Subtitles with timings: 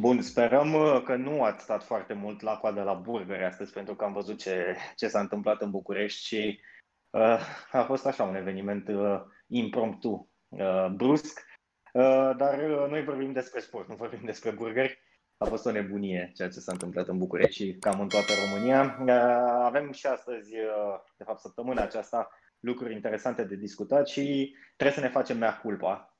[0.00, 3.94] Bun, sperăm uh, că nu ați stat foarte mult la coadă la burgeri astăzi, pentru
[3.94, 6.60] că am văzut ce, ce s-a întâmplat în București și
[7.10, 7.40] uh,
[7.72, 11.46] a fost așa un eveniment uh, impromptu, uh, brusc,
[11.92, 15.02] uh, dar uh, noi vorbim despre sport, nu vorbim despre burgeri.
[15.36, 18.98] A fost o nebunie ceea ce s-a întâmplat în București și cam în toată România.
[19.00, 19.10] Uh,
[19.62, 22.30] avem și astăzi, uh, de fapt săptămâna aceasta,
[22.60, 26.16] lucruri interesante de discutat și trebuie să ne facem mea culpa,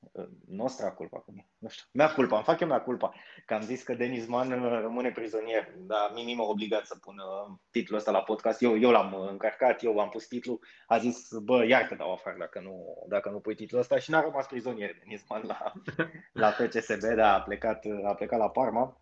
[0.47, 1.25] nostra culpa,
[1.57, 3.13] nu știu, mea culpa, îmi fac eu mea culpa,
[3.45, 7.15] că am zis că Denis Man uh, rămâne prizonier, dar Mimi m-a obligat să pun
[7.17, 11.27] uh, titlul ăsta la podcast, eu, eu l-am încărcat, eu am pus titlul, a zis,
[11.43, 13.97] bă, iar te dau afară dacă nu, dacă nu pui titlul ăsta.
[13.97, 15.71] Și n-a rămas prizonier Denis Man la,
[16.43, 19.01] la PCSB, dar a plecat, a plecat la Parma.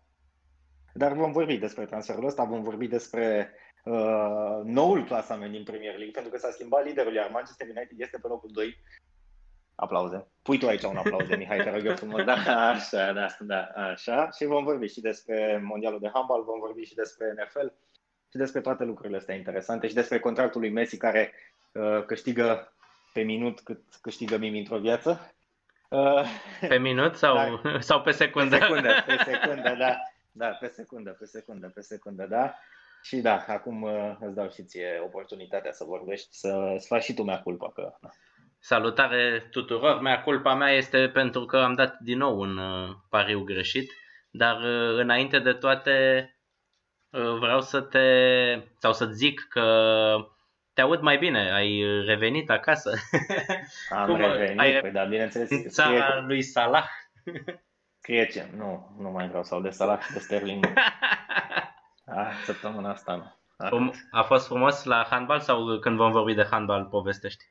[0.94, 3.52] Dar vom vorbi despre transferul ăsta, vom vorbi despre
[3.90, 8.18] uh, noul clasament din Premier League, pentru că s-a schimbat liderul, iar Manchester United este
[8.18, 8.76] pe locul 2.
[9.74, 10.26] Aplauze.
[10.42, 12.24] Pui tu aici un aplauze, Mihai, te rog eu frumos.
[12.24, 14.30] Da, așa, da, da, așa.
[14.30, 17.66] Și vom vorbi și despre Mondialul de Handball, vom vorbi și despre NFL
[18.30, 21.32] și despre toate lucrurile astea interesante și despre contractul lui Messi care
[21.72, 22.72] uh, câștigă
[23.12, 25.32] pe minut cât câștigă Mimi într-o viață.
[25.88, 26.24] Uh,
[26.68, 28.56] pe minut sau, dar, sau pe secundă?
[28.56, 29.96] Pe secundă, pe secundă, da.
[30.32, 32.54] Da, pe secundă, pe secundă, pe secundă, da.
[33.02, 37.14] Și da, acum uh, îți dau și ție oportunitatea să vorbești, să, să faci și
[37.14, 37.72] tu mea culpa.
[37.72, 38.08] Că, da.
[38.60, 40.00] Salutare tuturor!
[40.00, 43.92] Mea culpa mea este pentru că am dat din nou un uh, pariu greșit,
[44.30, 46.26] dar uh, înainte de toate
[47.10, 48.06] uh, vreau să te,
[48.78, 49.64] sau să zic că
[50.72, 52.92] te aud mai bine, ai revenit acasă.
[53.98, 55.50] Am Cum, revenit, ai păi da, bineînțeles.
[55.50, 56.88] În țara scrie, lui Salah.
[57.98, 58.48] Scrie ce?
[58.56, 60.66] Nu, nu mai vreau să de Salah și de Sterling.
[62.10, 63.36] Ah, săptămâna asta nu.
[63.56, 63.90] Ah.
[64.10, 67.44] A fost frumos la handbal sau când vom vorbi de handbal povestești?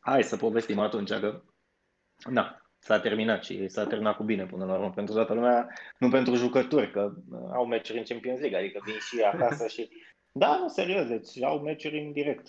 [0.00, 1.42] Hai să povestim atunci că
[2.30, 6.08] da, s-a terminat și s-a terminat cu bine până la urmă pentru toată lumea, nu
[6.08, 7.12] pentru jucători, că
[7.52, 9.88] au meciuri în Champions League, adică vin și acasă și
[10.32, 12.46] da, nu, serios, deci au meciuri în direct.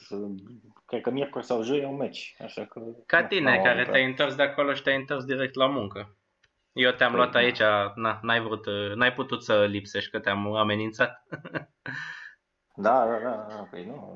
[0.85, 2.81] Cred că miercuri sau joi au meci, așa că...
[3.05, 6.17] Ca tine, care te-ai întors de acolo și te-ai întors direct la muncă.
[6.75, 7.39] Eu te-am păi, luat da.
[7.39, 7.59] aici,
[7.95, 8.65] na, n-ai, vrut,
[8.95, 11.23] n-ai putut să lipsești, că te-am amenințat.
[12.77, 14.13] Da, da, da, da, păi nu,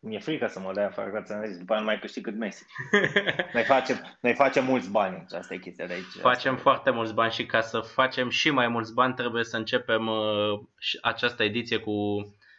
[0.00, 2.36] mi-e frică să mă dai afară, că ți-am zis, după aia nu mai câștig cât
[2.36, 2.64] Messi.
[3.54, 6.04] Noi facem, noi facem mulți bani, asta e chestia de aici.
[6.20, 6.62] Facem asta.
[6.62, 10.60] foarte mulți bani și ca să facem și mai mulți bani trebuie să începem uh,
[11.02, 11.92] această ediție cu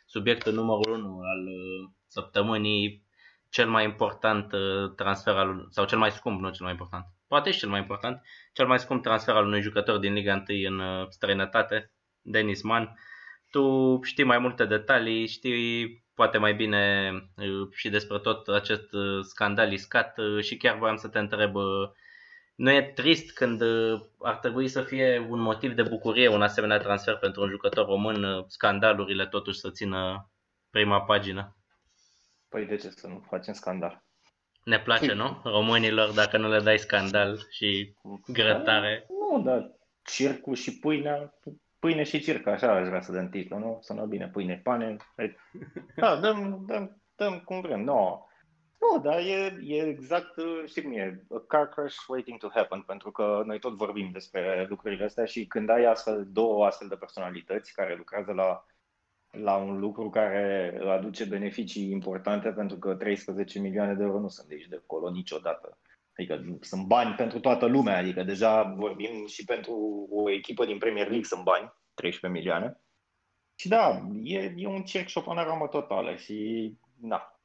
[0.06, 3.06] subiectul numărul 1 al uh, săptămânii,
[3.50, 7.52] cel mai important uh, transfer al, sau cel mai scump, nu cel mai important, poate
[7.52, 8.22] și cel mai important,
[8.53, 13.00] cel mai scump transfer al unui jucător din Liga 1 în uh, străinătate, Denis Mann.
[13.52, 19.20] Tu știi mai multe detalii, știi poate mai bine uh, și despre tot acest uh,
[19.22, 21.56] scandal iscat și chiar voiam să te întreb,
[22.56, 23.62] nu e trist când
[24.22, 28.46] ar trebui să fie un motiv de bucurie un asemenea transfer pentru un jucător român,
[28.47, 30.30] scandalurile totuși să țină
[30.70, 31.56] prima pagină?
[32.50, 34.03] Păi de ce să nu facem scandal?
[34.63, 35.41] Ne place, nu?
[35.44, 37.95] Românilor, dacă nu le dai scandal și
[38.27, 39.05] grătare.
[39.07, 39.72] Da, nu, dar
[40.03, 41.33] circul și pâinea,
[41.79, 43.77] pâine și circ, așa aș vrea să dăm titlu, nu?
[43.81, 44.95] Sună bine, pâine, pane.
[45.95, 48.29] Da, dăm, dăm, dăm cum vrem, nu.
[48.79, 50.33] Nu, dar e, e exact,
[50.66, 54.66] știi cum e, a car crash waiting to happen, pentru că noi tot vorbim despre
[54.69, 58.66] lucrurile astea și când ai astfel, două astfel de personalități care lucrează la
[59.31, 64.47] la un lucru care aduce beneficii importante pentru că 13 milioane de euro nu sunt
[64.47, 65.78] de aici de acolo niciodată.
[66.18, 71.06] Adică sunt bani pentru toată lumea, adică deja vorbim și pentru o echipă din Premier
[71.06, 72.81] League sunt bani, 13 milioane.
[73.56, 77.40] Și da, e, e un cerc și o panoramă totală și da,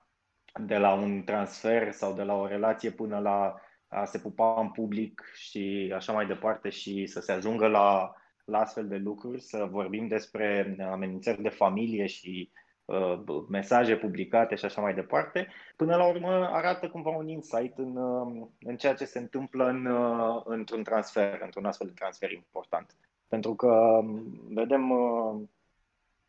[0.60, 4.70] de la un transfer sau de la o relație până la a se pupa în
[4.70, 8.14] public și așa mai departe și să se ajungă la
[8.46, 12.50] la astfel de lucruri, să vorbim despre amenințări de familie și
[12.84, 17.96] uh, mesaje publicate și așa mai departe, până la urmă arată cumva un insight în,
[17.96, 22.96] uh, în ceea ce se întâmplă în, uh, într-un transfer, într-un astfel de transfer important.
[23.28, 25.42] Pentru că um, vedem, uh,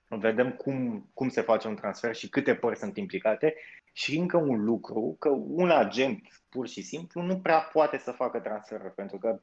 [0.08, 3.56] vedem cum, cum se face un transfer și câte părți sunt implicate
[3.94, 8.40] și încă un lucru, că un agent pur și simplu nu prea poate să facă
[8.40, 9.42] transferul, pentru că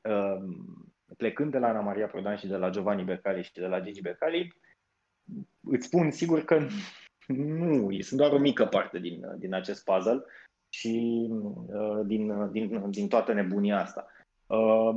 [0.00, 0.44] uh,
[1.16, 4.02] plecând de la Ana Maria Prodan și de la Giovanni Becali și de la Gigi
[4.02, 4.52] Becali,
[5.60, 6.66] îți spun sigur că
[7.26, 10.22] nu, sunt doar o mică parte din, din acest puzzle
[10.68, 11.26] și
[11.66, 14.06] uh, din, din, din toată nebunia asta.
[14.46, 14.96] Uh,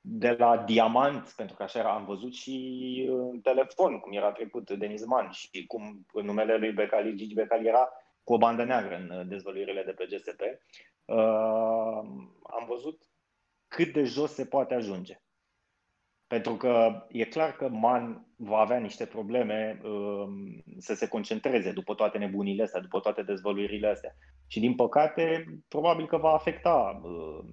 [0.00, 5.04] de la diamant, pentru că așa am văzut și în telefon, cum era trecut Denis
[5.04, 7.88] Man și cum în numele lui Becali, Gigi Becali era
[8.24, 10.40] cu o bandă neagră în dezvăluirile de pe GSP,
[11.04, 11.16] uh,
[12.42, 13.02] am văzut
[13.68, 15.20] cât de jos se poate ajunge.
[16.26, 21.94] Pentru că e clar că Man va avea niște probleme um, să se concentreze după
[21.94, 24.16] toate nebunile astea, după toate dezvăluirile astea.
[24.46, 27.44] Și din păcate, probabil că va afecta uh,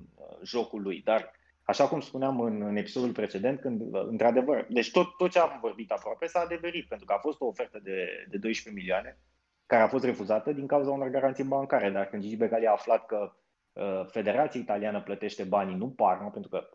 [0.44, 1.02] jocul lui.
[1.02, 1.32] Dar,
[1.64, 5.92] așa cum spuneam în, în episodul precedent, când, într-adevăr, deci tot, tot ce am vorbit
[5.92, 9.18] aproape s-a adeverit, pentru că a fost o ofertă de, de 12 milioane,
[9.66, 11.90] care a fost refuzată din cauza unor garanții bancare.
[11.90, 13.34] Dar când Gigi Becali a aflat că
[13.74, 16.70] uh, Federația Italiană plătește banii, nu Parma, pentru că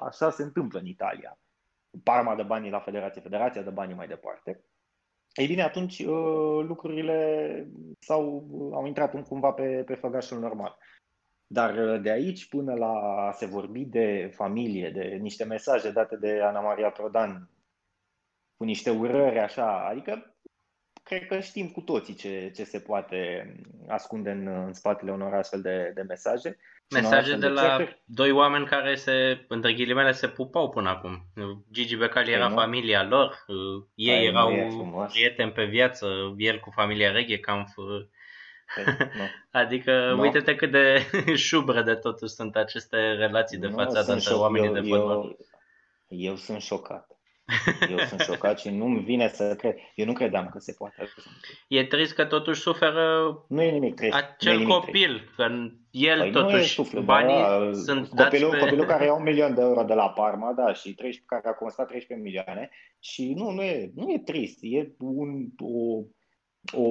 [0.00, 1.38] așa se întâmplă în Italia.
[2.02, 4.64] Parma de banii la Federație, Federația de banii mai departe.
[5.34, 7.68] Ei bine, atunci uh, lucrurile
[7.98, 10.78] s-au, au intrat cumva pe, pe făgașul normal.
[11.46, 12.92] Dar uh, de aici până la
[13.26, 17.48] a se vorbi de familie, de niște mesaje date de Ana Maria Prodan
[18.56, 20.33] cu niște urări așa, adică
[21.04, 23.52] cred că știm cu toții ce, ce se poate
[23.88, 26.58] ascunde în, în spatele unor astfel de, de mesaje.
[26.90, 28.02] Mesaje de la cercuri.
[28.04, 31.24] doi oameni care se, între ghilimele, se pupau până acum.
[31.72, 32.54] Gigi Becali era nu?
[32.54, 33.44] familia lor,
[33.94, 34.52] ei Ai, erau
[35.10, 37.68] prieteni pe viață, el cu familia Reghekamp.
[39.50, 40.20] adică nu.
[40.20, 41.06] uite-te cât de
[41.46, 45.16] șubre de totuși sunt aceste relații de față între oamenii eu, de fotbal.
[45.16, 45.36] Eu,
[46.08, 47.13] eu sunt șocat.
[47.90, 49.76] Eu sunt șocat și nu-mi vine să cred.
[49.94, 51.08] Eu nu credeam că se poate.
[51.68, 54.14] E trist că totuși suferă nu e nimic trist.
[54.14, 55.34] acel e nimic copil, trist.
[55.34, 55.44] că
[55.90, 58.58] el păi totuși suflet, banii da, sunt copilul, pe...
[58.58, 61.52] copilul care ia un milion de euro de la Parma, da, și 13, care a
[61.52, 62.70] constat 13 milioane
[63.00, 66.04] și nu, nu e, nu e trist, e un, o,
[66.72, 66.88] o,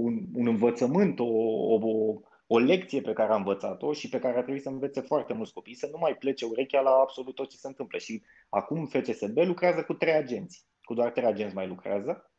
[0.00, 4.42] un, un învățământ, o, o, o lecție pe care a învățat-o și pe care ar
[4.42, 7.56] trebui să învețe foarte mulți copii, să nu mai plece urechea la absolut tot ce
[7.56, 7.98] se întâmplă.
[7.98, 10.66] Și acum FCSB lucrează cu trei agenți.
[10.82, 12.30] Cu doar trei agenți mai lucrează.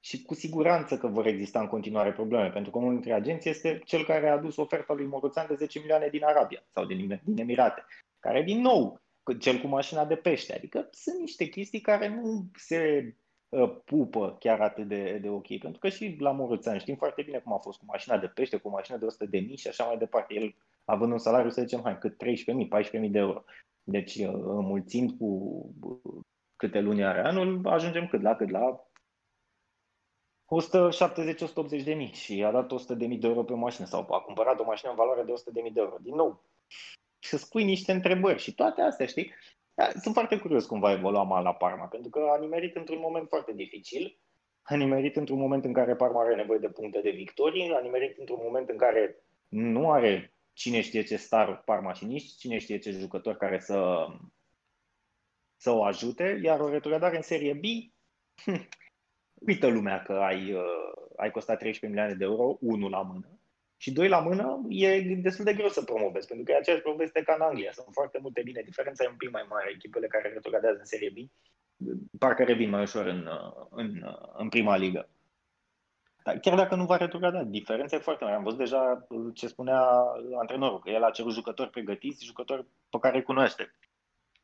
[0.00, 3.80] Și cu siguranță că vor exista în continuare probleme, pentru că unul dintre agenți este
[3.84, 7.38] cel care a adus oferta lui Moroțan de 10 milioane din Arabia sau din, din
[7.38, 7.84] Emirate,
[8.18, 9.00] care din nou,
[9.38, 10.54] cel cu mașina de pește.
[10.54, 13.27] Adică sunt niște chestii care nu se Uh,
[13.84, 15.58] pupă chiar atât de, de ok.
[15.58, 18.56] Pentru că și la Moruțean știm foarte bine cum a fost cu mașina de pește,
[18.56, 20.34] cu mașina de 100 de mii și așa mai departe.
[20.34, 20.54] El
[20.84, 23.44] având un salariu, să zicem, hai, cât 13.000, 14.000 de euro.
[23.82, 25.26] Deci, uh, mulțind cu
[25.80, 26.22] uh,
[26.56, 28.88] câte luni are anul, ajungem cât la cât la
[31.80, 34.20] 170-180 de mii și a dat 100 de mii de euro pe mașină sau a
[34.20, 35.96] cumpărat o mașină în valoare de 100 de mii de euro.
[36.00, 36.44] Din nou,
[37.18, 39.32] să spui niște întrebări și toate astea, știi?
[39.78, 42.98] Da, sunt foarte curios cum va evolua mal la Parma, pentru că a nimerit într-un
[43.00, 44.20] moment foarte dificil,
[44.62, 48.18] a nimerit într-un moment în care Parma are nevoie de puncte de victorie, a nimerit
[48.18, 52.78] într-un moment în care nu are cine știe ce star Parma și nici cine știe
[52.78, 54.06] ce jucător care să,
[55.56, 57.64] să o ajute, iar o retrogradare în Serie B,
[59.48, 63.37] uită lumea că ai, uh, ai costat 13 milioane de euro, unul la mână,
[63.80, 67.22] și doi la mână, e destul de greu să promovezi, pentru că e aceeași poveste
[67.22, 67.72] ca în Anglia.
[67.72, 68.62] Sunt foarte multe bine.
[68.64, 69.70] Diferența e un pic mai mare.
[69.74, 71.18] Echipele care retrogradează în Serie B
[72.18, 73.28] parcă revin mai ușor în,
[73.70, 74.04] în,
[74.36, 75.08] în prima ligă.
[76.24, 78.36] Dar chiar dacă nu va retrograda, diferența e foarte mare.
[78.36, 79.80] Am văzut deja ce spunea
[80.38, 83.77] antrenorul, că el a cerut jucători pregătiți, jucători pe care îi cunoaște.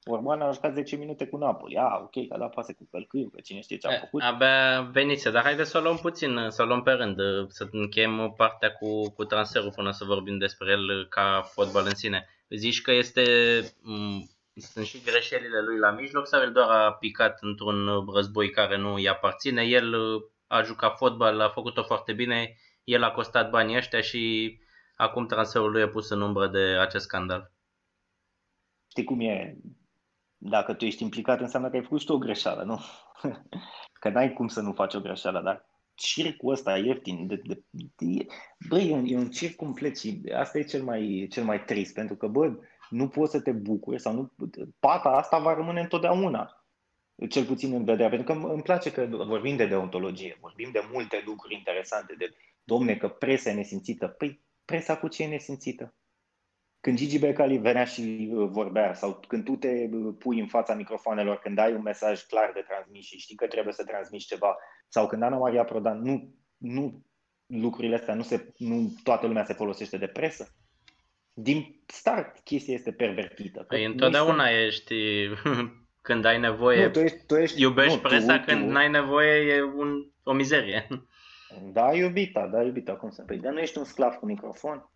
[0.07, 1.77] Orban a jucat 10 minute cu Napoli.
[1.77, 4.23] Ah, ok, că a dat pase cu călcâiul, că cine știe ce a făcut.
[4.23, 7.17] Abia veniți, dar haideți să o luăm puțin, să o luăm pe rând,
[7.49, 12.29] să încheiem partea cu, cu transferul până să vorbim despre el ca fotbal în sine.
[12.49, 13.25] Zici că este,
[14.55, 18.95] sunt și greșelile lui la mijloc sau el doar a picat într-un război care nu
[18.95, 19.63] îi aparține?
[19.63, 19.95] El
[20.47, 24.55] a jucat fotbal, a făcut-o foarte bine, el a costat banii ăștia și
[24.97, 27.53] acum transferul lui e pus în umbră de acest scandal.
[28.89, 29.57] Știi cum e?
[30.47, 32.81] Dacă tu ești implicat, înseamnă că ai făcut și tu o greșeală, nu?
[34.01, 38.27] că n-ai cum să nu faci o greșeală, dar circul ăsta ieftin, de, de, de,
[38.69, 41.95] bă, e un, e un circ complet și asta e cel mai, cel mai trist,
[41.95, 42.59] pentru că, bă,
[42.91, 44.33] nu poți să te bucuri sau nu,
[44.79, 46.65] pata asta va rămâne întotdeauna,
[47.29, 51.23] cel puțin în vedere, pentru că îmi place că vorbim de deontologie, vorbim de multe
[51.27, 54.07] lucruri interesante, de, domne, că presa e nesimțită.
[54.07, 55.95] Păi, presa cu ce e nesimțită?
[56.85, 60.75] Când Gigi Becali venea și uh, vorbea sau când tu te uh, pui în fața
[60.75, 64.57] microfonelor, când ai un mesaj clar de transmis și știi că trebuie să transmiți ceva,
[64.89, 67.05] sau când Ana Maria Prodan, nu, nu
[67.47, 70.55] lucrurile astea, nu, se, nu toată lumea se folosește de presă.
[71.33, 73.63] Din start chestia este pervertită.
[73.63, 74.95] Păi întotdeauna este...
[74.95, 74.95] ești
[76.09, 78.73] când ai nevoie, nu, tu ești, tu ești, iubești nu, presa, tu, când tu...
[78.73, 80.87] n-ai nevoie e un, o mizerie.
[81.73, 83.23] Da, iubita, da, iubita, cum să...
[83.23, 84.89] Păi, dar nu ești un sclav cu microfon.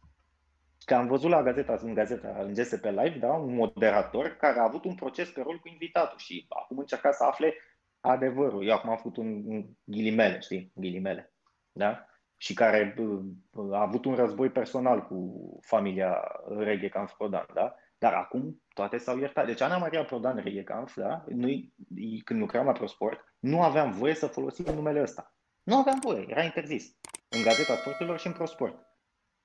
[0.88, 4.62] Că am văzut la gazeta, în gazeta, în GSP Live, da, un moderator care a
[4.62, 7.54] avut un proces pe rol cu invitatul și acum încerca să afle
[8.00, 8.66] adevărul.
[8.66, 11.32] Eu acum am făcut un, un ghilimele, știi, ghilimele,
[11.72, 12.06] da?
[12.36, 12.94] Și care
[13.72, 16.22] a avut un război personal cu familia
[16.58, 17.74] Reghe Camsprodan, da?
[17.98, 19.46] Dar acum toate s-au iertat.
[19.46, 21.24] Deci Ana Maria Prodan Riecanf, da?
[21.26, 21.74] Noi,
[22.24, 25.34] când lucram la ProSport, nu aveam voie să folosim numele ăsta.
[25.62, 26.96] Nu aveam voie, era interzis.
[27.28, 28.87] În Gazeta Sporturilor și în ProSport.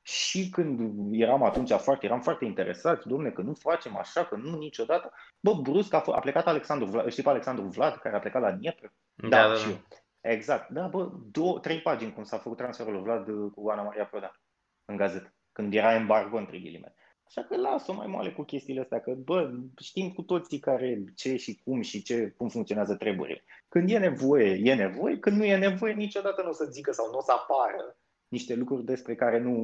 [0.06, 0.80] Și când
[1.12, 5.14] eram atunci foarte, eram foarte interesați, domne, că nu facem așa, că nu niciodată.
[5.40, 8.42] Bă, brusc a, f- a plecat Alexandru Vlad, știi pe Alexandru Vlad, care a plecat
[8.42, 8.86] la Dniepr?
[9.14, 9.56] Da, da, da.
[9.56, 9.78] și eu.
[10.22, 10.70] Exact.
[10.70, 14.40] Da, bă, două, trei pagini cum s-a făcut transferul lui Vlad cu Ana Maria Prodan
[14.86, 16.96] în gazetă, când era embargo între ghilimele.
[17.26, 21.36] Așa că las-o mai moale cu chestiile astea, că bă, știm cu toții care, ce
[21.36, 23.44] și cum și ce, cum funcționează treburile.
[23.70, 27.12] Când e nevoie, e nevoie, când nu e nevoie, niciodată nu o să zică sau
[27.12, 27.98] nu o să apară
[28.34, 29.56] niște lucruri despre care nu,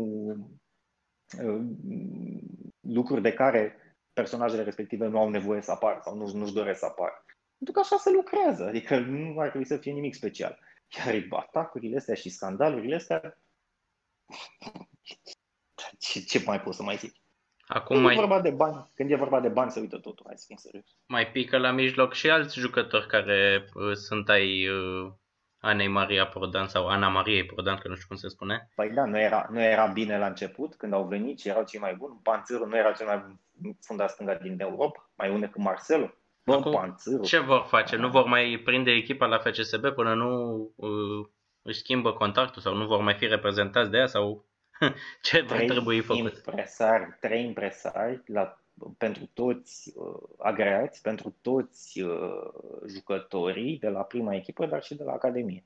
[1.43, 1.61] uh,
[2.79, 3.75] lucruri de care
[4.13, 7.25] personajele respective nu au nevoie să apară sau nu, nu-și doresc să apară.
[7.57, 10.59] Pentru că așa se lucrează, adică nu ar trebui să fie nimic special.
[10.97, 13.41] Iar atacurile astea și scandalurile astea,
[15.99, 17.15] ce, ce mai pot să mai zic?
[17.67, 18.15] Acum când mai...
[18.15, 20.55] e vorba de bani, când e vorba de bani, se uită totul, hai să fim
[20.55, 20.85] serios.
[21.05, 25.11] Mai pică la mijloc și alți jucători care uh, sunt ai uh,
[25.59, 28.69] Anei Maria Prodan sau Ana Mariei Prodan, că nu știu cum se spune.
[28.75, 31.79] Păi da, nu era, nu era bine la început, când au venit și erau cei
[31.79, 32.19] mai buni.
[32.23, 33.39] Panțărul nu era cel mai
[33.81, 36.13] funda stânga din Europa, mai une cu Marcelo.
[36.45, 37.25] Bă, Acum, Panțărul.
[37.25, 37.95] Ce vor face?
[37.95, 41.27] Nu vor mai prinde echipa la FCSB până nu uh,
[41.61, 44.45] își schimbă contactul sau nu vor mai fi reprezentați de ea sau
[45.21, 46.35] ce va trebui făcut?
[46.35, 48.58] Impresari, trei impresari la,
[48.97, 52.49] pentru toți uh, agreați, pentru toți uh,
[52.87, 55.65] jucătorii de la prima echipă, dar și de la Academie.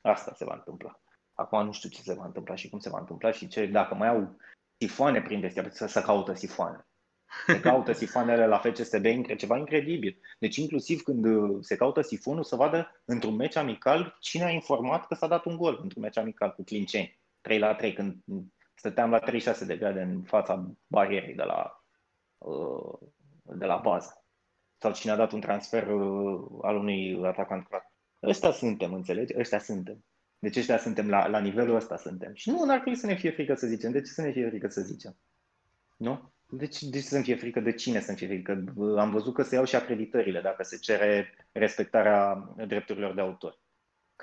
[0.00, 1.00] Asta se va întâmpla.
[1.34, 3.94] Acum nu știu ce se va întâmpla și cum se va întâmpla și ce, dacă
[3.94, 4.36] mai au
[4.76, 6.86] sifoane prin vestia, să, să caută sifoane.
[7.46, 9.04] Se caută sifoanele la FCSB,
[9.36, 10.20] ceva incredibil.
[10.38, 15.06] Deci inclusiv când uh, se caută sifonul, să vadă într-un meci amical cine a informat
[15.06, 17.18] că s-a dat un gol într-un meci amical cu Clinceni.
[17.40, 18.16] 3 la 3, când
[18.74, 21.79] stăteam la 36 de grade în fața barierei de la, uh,
[23.42, 24.24] de la bază.
[24.78, 27.92] Sau cine a dat un transfer uh, al unui atacant clar.
[28.22, 29.38] Ăsta suntem, înțelegi?
[29.38, 30.04] Ăștia suntem.
[30.38, 32.34] Deci ăștia suntem, la, la nivelul ăsta suntem.
[32.34, 33.90] Și nu, n-ar trebui să ne fie frică să zicem.
[33.90, 35.16] De ce să ne fie frică să zicem?
[35.96, 36.32] Nu?
[36.48, 37.60] Deci, de ce să-mi fie frică?
[37.60, 38.64] De cine să-mi fie frică?
[38.98, 42.34] Am văzut că se iau și acreditările dacă se cere respectarea
[42.66, 43.58] drepturilor de autor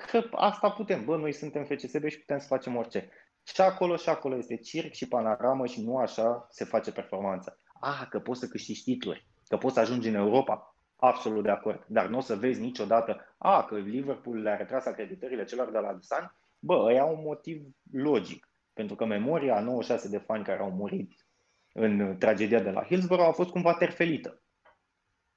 [0.06, 3.10] că asta putem, bă, noi suntem FCSB și putem să facem orice.
[3.42, 7.58] Și acolo și acolo este circ și panoramă și nu așa se face performanța.
[7.80, 11.84] Ah, că poți să câștigi titluri, că poți să ajungi în Europa, absolut de acord.
[11.86, 15.92] Dar nu o să vezi niciodată, a, că Liverpool le-a retras acreditările celor de la
[15.92, 18.48] Dusan, bă, ăia au un motiv logic.
[18.72, 21.26] Pentru că memoria a 96 de fani care au murit
[21.72, 24.42] în tragedia de la Hillsborough a fost cumva terfelită.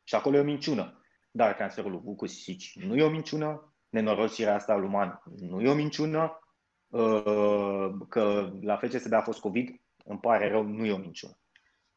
[0.04, 1.02] Și acolo e o minciună.
[1.32, 2.26] Dar transferul lui Vucu
[2.74, 5.22] nu e o minciună, nenorocirea asta lui Man.
[5.38, 6.40] Nu e o minciună
[6.88, 9.70] uh, că la FCSB a fost COVID,
[10.06, 11.41] îmi pare rău, nu e o minciună.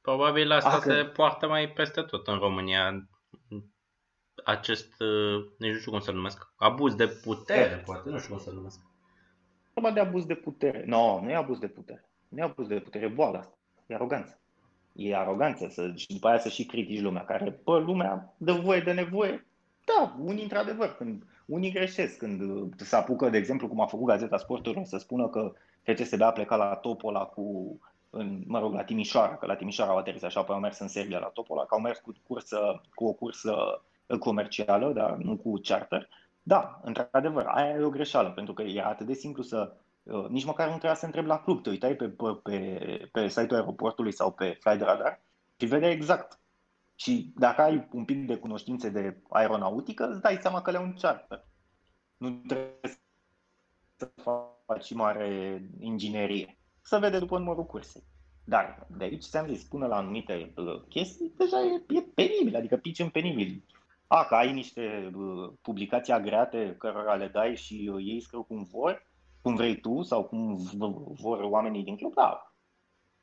[0.05, 1.05] Probabil asta ah, se că...
[1.05, 3.09] poartă mai peste tot în România.
[4.45, 8.43] Acest, uh, nici nu știu cum să numesc, abuz de putere, poate, nu știu cum
[8.43, 8.81] să numesc.
[9.73, 10.85] Vorba de abuz de putere.
[10.87, 12.09] Nu, no, nu e abuz de putere.
[12.29, 13.59] Nu e abuz de putere, e boală asta.
[13.87, 14.41] E aroganță.
[14.93, 18.81] E aroganță să, și după aia să și critici lumea, care, bă, lumea dă voie
[18.81, 19.47] de nevoie.
[19.85, 24.07] Da, unii într-adevăr, când unii greșesc când uh, se apucă, de exemplu, cum a făcut
[24.07, 27.79] Gazeta Sporturilor, să spună că FCSB a plecat la Topola cu,
[28.15, 30.89] în, mă rog, la Timișoara, că la Timișoara au aterizat și apoi au mers în
[30.89, 33.83] Serbia la Topola, că au mers cu, cursă, cu o cursă
[34.19, 36.09] comercială, dar nu cu charter.
[36.43, 40.45] Da, într-adevăr, aia e o greșeală, pentru că e atât de simplu să uh, nici
[40.45, 44.13] măcar nu trebuia să întrebi la club, te uitai pe, pe, pe, pe site-ul aeroportului
[44.13, 45.21] sau pe Flight Radar
[45.57, 46.39] și vedea exact
[46.95, 50.95] și dacă ai un pic de cunoștințe de aeronautică, îți dai seama că le un
[50.95, 51.45] charter.
[52.17, 52.81] Nu trebuie
[53.97, 54.11] să
[54.67, 56.59] faci mare inginerie.
[56.85, 58.03] Să vede după numărul cursei.
[58.45, 62.77] Dar de aici ți-am zis, până la anumite uh, chestii, deja e, e penibil, adică
[62.77, 63.65] pici în penibil.
[64.07, 68.63] A, că ai niște uh, publicații agreate cărora le dai și uh, ei scriu cum
[68.63, 69.07] vor,
[69.43, 70.57] cum vrei tu sau cum
[71.21, 72.55] vor oamenii din club, da.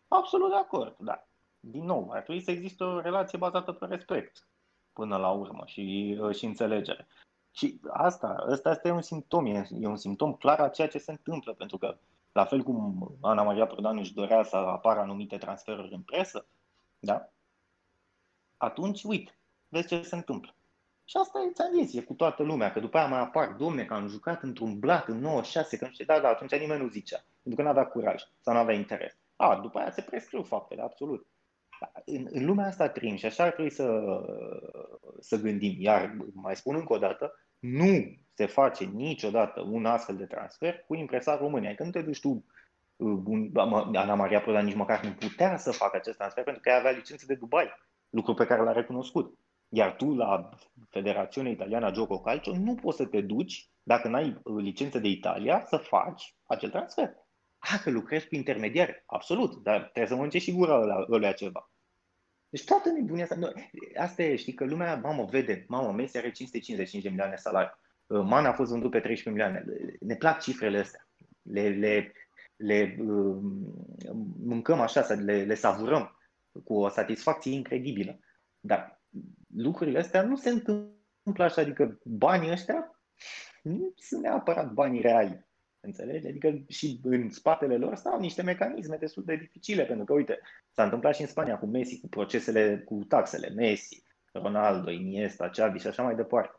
[0.08, 1.26] Absolut de acord, da
[1.62, 4.48] din nou, ar trebui să existe o relație bazată pe respect
[4.94, 7.08] până la urmă și, uh, și înțelegere.
[7.52, 11.12] Și asta, asta este un simptom, e, e un simptom clar a ceea ce se
[11.12, 11.98] întâmplă, pentru că
[12.32, 16.48] la fel cum Ana Maria Prodan își dorea să apară anumite transferuri în presă,
[17.00, 17.30] da?
[18.58, 20.56] Atunci, uite, vezi ce se întâmplă.
[21.06, 23.86] Și asta e, ți-am zis, e cu toată lumea, că după aia mai apar, domne,
[23.86, 26.88] că am jucat într-un blat în 96, că nu știu, da, da, atunci nimeni nu
[26.88, 29.18] zicea, pentru că nu avea curaj sau nu avea interes.
[29.36, 31.28] A, după aia se prescriu faptele, absolut.
[32.06, 34.04] În, în lumea asta trăim și așa ar trebui să,
[35.20, 35.76] să gândim.
[35.80, 40.96] Iar mai spun încă o dată, nu se face niciodată un astfel de transfer cu
[40.96, 41.76] impresar România.
[41.76, 42.46] Că nu te duci tu
[42.96, 43.50] uh,
[43.94, 46.92] Ana Maria Prăda nici măcar nu putea să facă acest transfer pentru că ea avea
[46.92, 47.74] licență de Dubai,
[48.10, 49.38] lucru pe care l-a recunoscut.
[49.70, 50.50] Iar tu la
[50.90, 55.66] Federațiunea Italiană Gioco Calcio nu poți să te duci, dacă n-ai uh, licență de Italia,
[55.66, 57.14] să faci acel transfer.
[57.58, 61.71] Ah, că lucrezi cu intermediari, absolut, dar trebuie să mănânce și gura ăla, ăla ceva.
[62.52, 63.54] Deci toată nebunia asta,
[63.96, 67.72] asta e, știi, că lumea, mamă, vede, mamă, Messi are 555 de milioane salariu,
[68.08, 69.66] uh, Man a fost vândut pe 13 milioane,
[70.00, 71.08] ne plac cifrele astea,
[71.42, 72.14] le, le,
[72.56, 73.38] le uh,
[74.44, 76.18] mâncăm așa, să le, le savurăm
[76.64, 78.20] cu o satisfacție incredibilă.
[78.60, 79.02] Dar
[79.56, 83.02] lucrurile astea nu se întâmplă așa, adică banii ăștia
[83.64, 85.46] nu sunt neapărat banii reali.
[85.82, 86.28] Înțelegi?
[86.28, 90.40] Adică și în spatele lor stau niște mecanisme destul de dificile, pentru că, uite,
[90.72, 95.80] s-a întâmplat și în Spania cu Messi, cu procesele, cu taxele, Messi, Ronaldo, Iniesta, Xavi
[95.80, 96.56] și așa mai departe.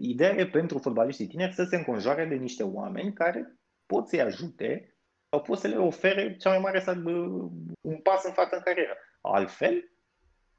[0.00, 4.94] Ideea e pentru fotbaliștii tineri să se înconjoare de niște oameni care pot să-i ajute
[5.28, 6.84] sau pot să le ofere cea mai mare
[7.80, 8.96] un pas în față în carieră.
[9.20, 9.90] Altfel,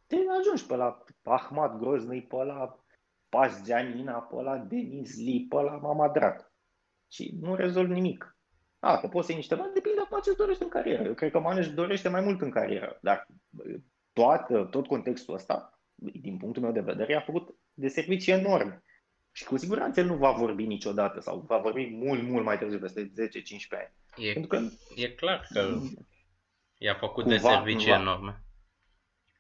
[0.08, 2.84] te ajungi pe la Ahmad Groznăi, pe la
[3.30, 6.51] Pas Gianina, pe la Denis Lee, pe la Mama Drac.
[7.12, 8.38] Și nu rezolv nimic.
[8.80, 11.04] A, că poți să iei niște bani, depinde acum ce dorești în carieră.
[11.04, 13.28] Eu cred că Maneș dorește mai mult în carieră, dar
[14.14, 18.84] toată, tot contextul ăsta, din punctul meu de vedere, a făcut de servicii enorme.
[19.32, 22.80] Și cu siguranță el nu va vorbi niciodată sau va vorbi mult, mult mai târziu,
[22.80, 23.12] peste 10-15
[23.70, 23.94] ani.
[24.28, 24.60] E, Pentru că,
[24.96, 25.80] e clar că
[26.78, 28.44] i-a făcut cumva, de servicii cumva, enorme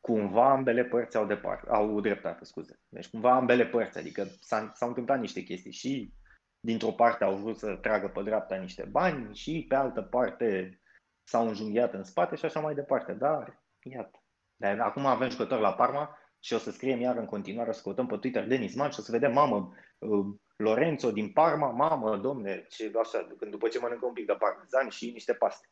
[0.01, 2.79] cumva ambele părți au, departe, au dreptate, scuze.
[2.89, 6.13] Deci cumva ambele părți, adică s-au, s-au întâmplat niște chestii și
[6.61, 10.79] dintr-o parte au vrut să tragă pe dreapta niște bani și pe altă parte
[11.23, 13.13] s-au înjunghiat în spate și așa mai departe.
[13.13, 14.23] Dar, iată.
[14.55, 17.81] Dar acum avem jucători la Parma și o să scriem iar în continuare, o să
[17.81, 20.25] căutăm pe Twitter Denis Man și o să vedem, mamă, uh,
[20.55, 24.89] Lorenzo din Parma, mamă, domne, ce așa, când după ce mănâncă un pic de parmezan
[24.89, 25.67] și niște paste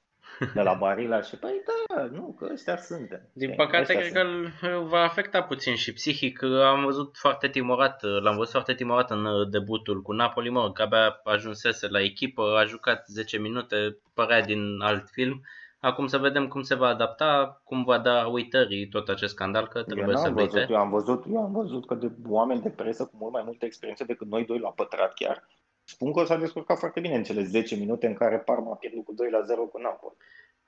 [0.54, 3.22] de la Barila și păi da, nu, că ăștia sunt.
[3.34, 6.44] Din păcate, cred că îl va afecta puțin și psihic.
[6.44, 10.82] Am văzut foarte timorat, l-am văzut foarte timorat în uh, debutul cu Napoli, mă, că
[10.82, 15.42] abia ajunsese la echipă, a jucat 10 minute, părea din alt film.
[15.82, 19.84] Acum să vedem cum se va adapta, cum va da uitării tot acest scandal, că
[19.84, 20.68] trebuie să uite.
[20.70, 23.66] Eu am, văzut, eu am văzut că de oameni de presă cu mult mai multă
[23.66, 25.48] experiență decât noi doi la pătrat chiar,
[25.90, 29.06] spun că s-a descurcat foarte bine în cele 10 minute în care Parma a pierdut
[29.06, 30.16] cu 2 la 0 cu Napoli.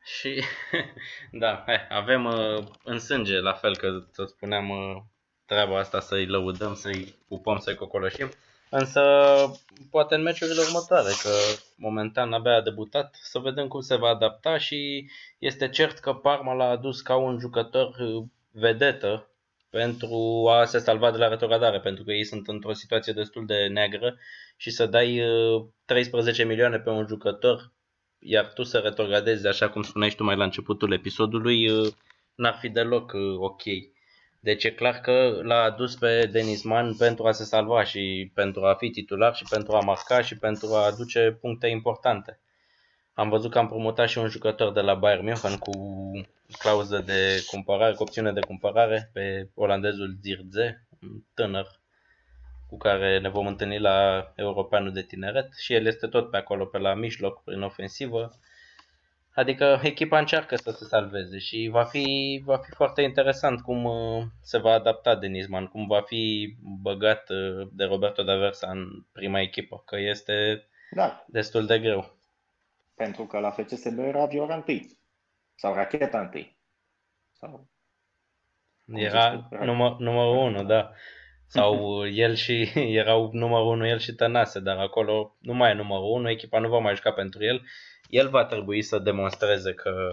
[0.04, 0.44] Și
[1.44, 5.02] da, hai, avem uh, în sânge, la fel că să spuneam uh,
[5.46, 8.30] treaba asta să-i lăudăm, să-i pupăm, să-i cocoloșim.
[8.70, 9.02] Însă
[9.90, 11.30] poate în meciurile următoare, că
[11.76, 16.54] momentan abia a debutat, să vedem cum se va adapta și este cert că Parma
[16.54, 19.31] l-a adus ca un jucător uh, vedetă
[19.72, 23.68] pentru a se salva de la retrogradare, pentru că ei sunt într-o situație destul de
[23.68, 24.18] neagră
[24.58, 25.22] și să dai
[25.86, 27.72] 13 uh, milioane pe un jucător,
[28.20, 31.94] iar tu să retrogradezi, așa cum spuneai tu mai la începutul episodului, uh,
[32.36, 33.62] n-ar fi deloc uh, ok.
[34.40, 38.74] Deci e clar că l-a adus pe Denisman pentru a se salva și pentru a
[38.74, 42.40] fi titular și pentru a marca și pentru a aduce puncte importante.
[43.14, 45.72] Am văzut că am promutat și un jucător de la Bayern München cu
[46.58, 50.88] clauză de cumpărare, cu opțiune de cumpărare pe olandezul Zirze,
[51.34, 51.80] tânăr
[52.72, 56.66] cu care ne vom întâlni la Europeanul de Tineret și el este tot pe acolo,
[56.66, 58.32] pe la mijloc, prin ofensivă.
[59.34, 64.24] Adică echipa încearcă să se salveze și va fi, va fi foarte interesant cum uh,
[64.42, 69.84] se va adapta Denisman, cum va fi băgat uh, de Roberto D'Aversa în prima echipă,
[69.86, 71.26] că este da.
[71.28, 72.16] destul de greu.
[73.02, 75.00] Pentru că la FCSB era Viora întâi.
[75.56, 76.60] Sau Racheta întâi.
[77.32, 77.70] Sau...
[78.86, 80.92] Era număr, numărul 1, da.
[81.48, 86.12] Sau el și erau numărul 1 el și Tănase, dar acolo nu mai e numărul
[86.12, 87.62] 1, echipa nu va mai juca pentru el.
[88.08, 90.08] El va trebui să demonstreze că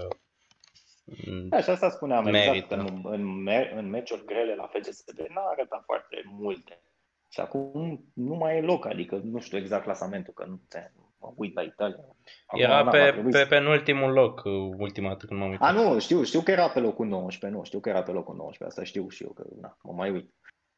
[1.48, 2.74] da, și asta spuneam merită.
[2.74, 6.82] exact, în, în, în meciuri grele la FCSB n-a arătat foarte multe.
[7.28, 10.90] Și acum nu mai e loc, adică nu știu exact clasamentul, că nu te,
[11.20, 12.04] mă uit la Italia.
[12.46, 15.68] Acum, era pe, pe penultimul loc uh, ultima dată când m-am uitat.
[15.68, 18.34] A, nu, știu, știu că era pe locul 19, nu, știu că era pe locul
[18.34, 20.32] 19, asta știu și eu, că na, mă mai uit.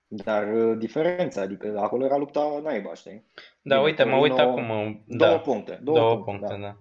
[0.07, 3.25] Dar uh, diferența, adică acolo era lupta naiba, știi?
[3.63, 4.67] Da, Bine, uite, mă uit acum.
[5.07, 5.81] Două da, puncte.
[5.83, 6.61] Două, două puncte, puncte da.
[6.61, 6.77] da.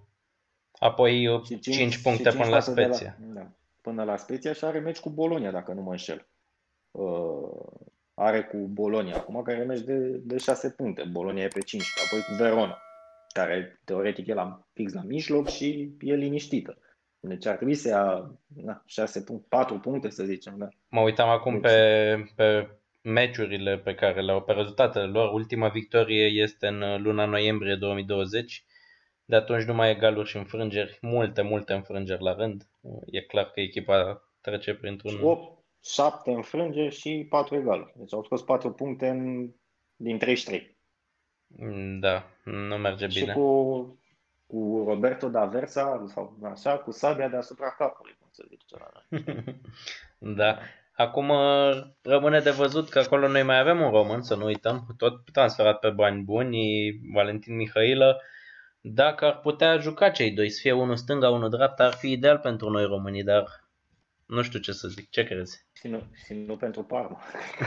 [0.86, 3.16] Apoi 5, uh, 5 puncte 5 până la Speția.
[3.26, 6.26] La, da, până la Speția și are meci cu Bolonia, dacă nu mă înșel.
[6.90, 7.48] Uh,
[8.14, 11.02] are cu Bolonia acum, care are meci de, de 6 puncte.
[11.12, 12.82] Bolonia e pe 5, apoi cu Verona,
[13.32, 16.78] care teoretic e la, fix la mijloc și e liniștită.
[17.20, 18.30] Deci ar trebui să ia
[18.64, 20.54] na, 6 puncte, 4 puncte, să zicem.
[20.58, 20.68] Da.
[20.88, 22.68] Mă uitam acum deci, pe, pe
[23.02, 25.32] meciurile pe care le-au, pe rezultatele lor.
[25.32, 28.64] Ultima victorie este în luna noiembrie 2020,
[29.24, 32.68] De atunci nu mai e galuri și înfrângeri, multe, multe înfrângeri la rând.
[33.06, 35.18] E clar că echipa trece printr-un...
[35.22, 37.92] 8, 7 înfrângeri și 4 egaluri.
[37.96, 39.50] Deci au scos 4 puncte în,
[39.96, 40.78] din 33.
[42.00, 43.32] Da, nu merge și bine.
[43.32, 43.98] cu,
[44.46, 48.76] cu Roberto da Versa, sau așa, cu sabia deasupra capului, cum se zice.
[50.40, 50.58] da.
[50.92, 54.86] Acum uh, rămâne de văzut că acolo noi mai avem un român, să nu uităm,
[54.96, 56.58] tot transferat pe bani buni,
[57.14, 58.20] Valentin Mihailă.
[58.80, 62.38] Dacă ar putea juca cei doi, să fie unul stânga, unul dreapta, ar fi ideal
[62.38, 63.44] pentru noi românii, dar
[64.26, 65.10] nu știu ce să zic.
[65.10, 65.66] Ce crezi?
[65.72, 67.20] Și nu, și nu pentru Parma.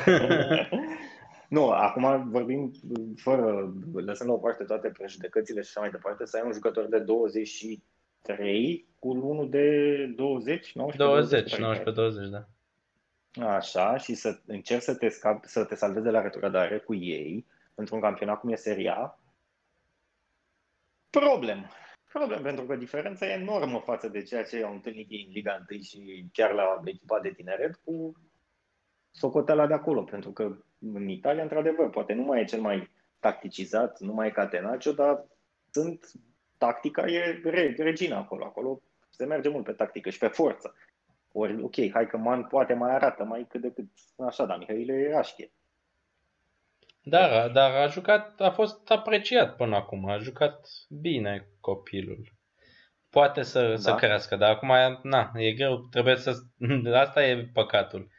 [1.54, 2.72] nu, acum vorbim
[3.16, 6.86] fără, lăsând la o parte toate prejudecățile și așa mai departe, să ai un jucător
[6.86, 12.48] de 23 cu unul de 20, 19, 20, 19, 20, da.
[13.56, 17.46] Așa, și să încerci să te, scap, să te salvezi de la retrogradare cu ei
[17.76, 19.20] într-un campionat cum e Seria
[21.10, 21.70] Problem.
[22.14, 25.66] Problem, pentru că diferența e enormă față de ceea ce au întâlnit ei în Liga
[25.72, 28.14] 1 și chiar la echipa de tineret cu
[29.14, 30.58] socoteala de acolo, pentru că
[30.94, 35.26] în Italia, într-adevăr, poate nu mai e cel mai tacticizat, nu mai e Catenaccio, dar
[35.72, 36.12] sunt,
[36.58, 38.46] tactica e re, regina acolo.
[38.46, 40.76] Acolo se merge mult pe tactică și pe forță.
[41.32, 43.88] Ori, ok, hai că Man poate mai arată mai cât de cât
[44.28, 45.52] așa, dar Mihaile e raștie.
[47.04, 52.34] Da, dar a jucat, a fost apreciat până acum, a jucat bine copilul.
[53.10, 53.76] Poate să, da.
[53.78, 56.34] să crească, dar acum, na, e greu, trebuie să,
[57.04, 58.10] asta e păcatul.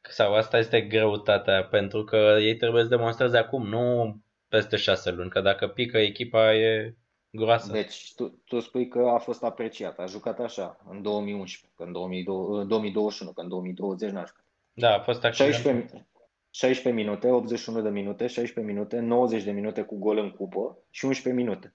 [0.00, 4.16] Sau asta este greutatea, pentru că ei trebuie să demonstreze acum, nu
[4.48, 6.94] peste șase luni, că dacă pică echipa e
[7.30, 7.72] groasă.
[7.72, 11.92] Deci tu, tu spui că a fost apreciat, a jucat așa în 2011, că în
[12.68, 14.44] 2021, că în 2020 n-a jucat.
[14.72, 15.54] Da, a fost accident.
[15.54, 16.06] 16,
[16.50, 21.04] 16 minute, 81 de minute, 16 minute, 90 de minute cu gol în cupă și
[21.04, 21.74] 11 minute.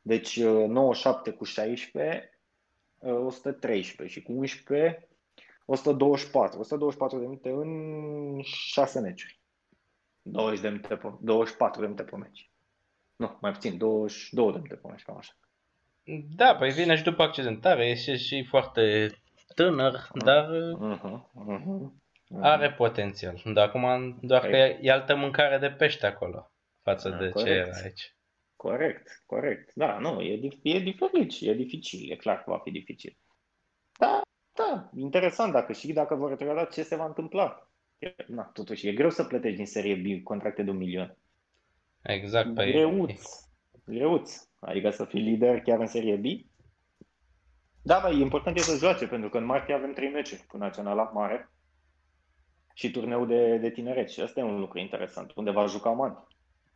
[0.00, 2.40] Deci 97 uh, cu 16,
[2.98, 5.08] 113 uh, și cu 11,
[5.66, 6.58] 124.
[6.58, 9.40] 124 de minute în 6 meciuri.
[10.22, 12.50] 20 de minute pe, 24 de minute pe meci.
[13.16, 15.32] Nu, mai puțin, 22 de minute pe meci, cam așa.
[16.36, 19.10] Da, păi vine și după accidentare, e și, și foarte
[19.54, 20.24] tânăr, uh-huh.
[20.24, 21.20] dar uh-huh.
[21.34, 22.40] Uh-huh.
[22.40, 23.42] Are potențial.
[23.44, 26.50] Dar acum doar că e altă mâncare de pește acolo
[26.82, 27.48] față da, de corect.
[27.48, 28.16] ce era aici.
[28.56, 29.70] Corect, corect.
[29.74, 33.16] Da, nu, e, e diferit e dificil, e clar că va fi dificil.
[33.98, 34.20] Da,
[34.56, 37.68] da, interesant dacă și dacă vor retrograda ce se va întâmpla.
[38.26, 41.16] Na, totuși, e greu să plătești din serie B contracte de un milion.
[42.02, 42.54] Exact.
[42.54, 42.72] Păi...
[42.72, 43.22] Greuț.
[43.84, 44.48] Greuț.
[44.60, 46.24] Adică să fii lider chiar în serie B.
[47.82, 50.56] Da, bă, e important e să joace, pentru că în martie avem trei meciuri cu
[50.56, 51.50] Naționala Mare
[52.74, 54.10] și turneul de, de tineret.
[54.10, 56.26] Și asta e un lucru interesant, unde va juca Man.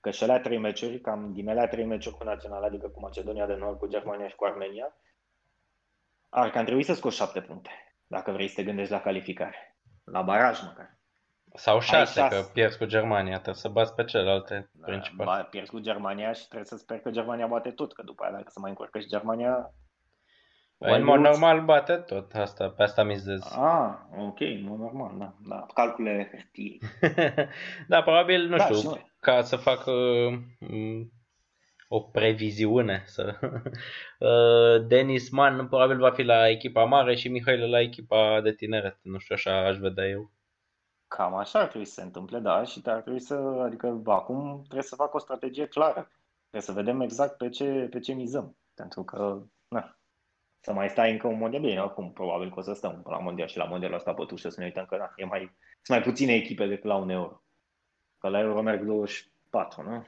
[0.01, 3.47] Că și alea trei meciuri, cam din alea trei meciuri cu național, adică cu Macedonia
[3.47, 4.93] de Nord, cu Germania și cu Armenia,
[6.31, 7.71] ar cam trebui să scoți șapte puncte,
[8.07, 9.77] dacă vrei să te gândești la calificare.
[10.05, 10.99] La baraj măcar.
[11.55, 15.31] Sau șase, că pierzi cu Germania, trebuie să bați pe celelalte da, principale.
[15.31, 18.33] Ba, pierzi cu Germania și trebuie să sper că Germania bate tot, că după aia
[18.33, 19.73] dacă se mai încurcă și Germania,
[20.79, 23.57] Păi, în mod normal bate tot asta, pe asta mizez.
[23.57, 25.35] Ah, ok, în mod normal, da.
[25.49, 25.66] da.
[25.75, 26.79] Calcule hârtie.
[27.88, 30.38] da, probabil, nu da, știu, și ca să fac uh,
[31.92, 33.03] o previziune.
[33.07, 33.38] Să...
[34.18, 38.98] uh, Denis Mann probabil va fi la echipa mare și Mihail la echipa de tineret.
[39.03, 40.31] Nu știu, așa aș vedea eu.
[41.09, 44.83] Cam așa ar trebui să se întâmple, da, și ar trebui să, adică acum trebuie
[44.83, 46.11] să fac o strategie clară.
[46.40, 48.57] Trebuie să vedem exact pe ce, pe ce mizăm.
[48.74, 49.98] Pentru că, na,
[50.61, 51.62] să mai stai încă un mondial.
[51.62, 54.61] Bine, acum probabil că o să stăm la mondial și la mondialul ăsta pătușă să
[54.61, 55.40] ne uităm că da, e mai,
[55.83, 57.42] sunt mai puține echipe decât la un euro.
[58.18, 60.07] Că la euro merg 24, nu?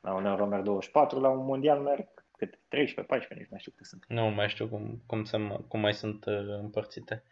[0.00, 2.58] La un euro merg 24, la un mondial merg cât?
[2.68, 4.04] 13, 14, nici nu știu câte sunt.
[4.08, 7.22] Nu mai știu cum, cum, să, cum mai sunt uh, împărțite.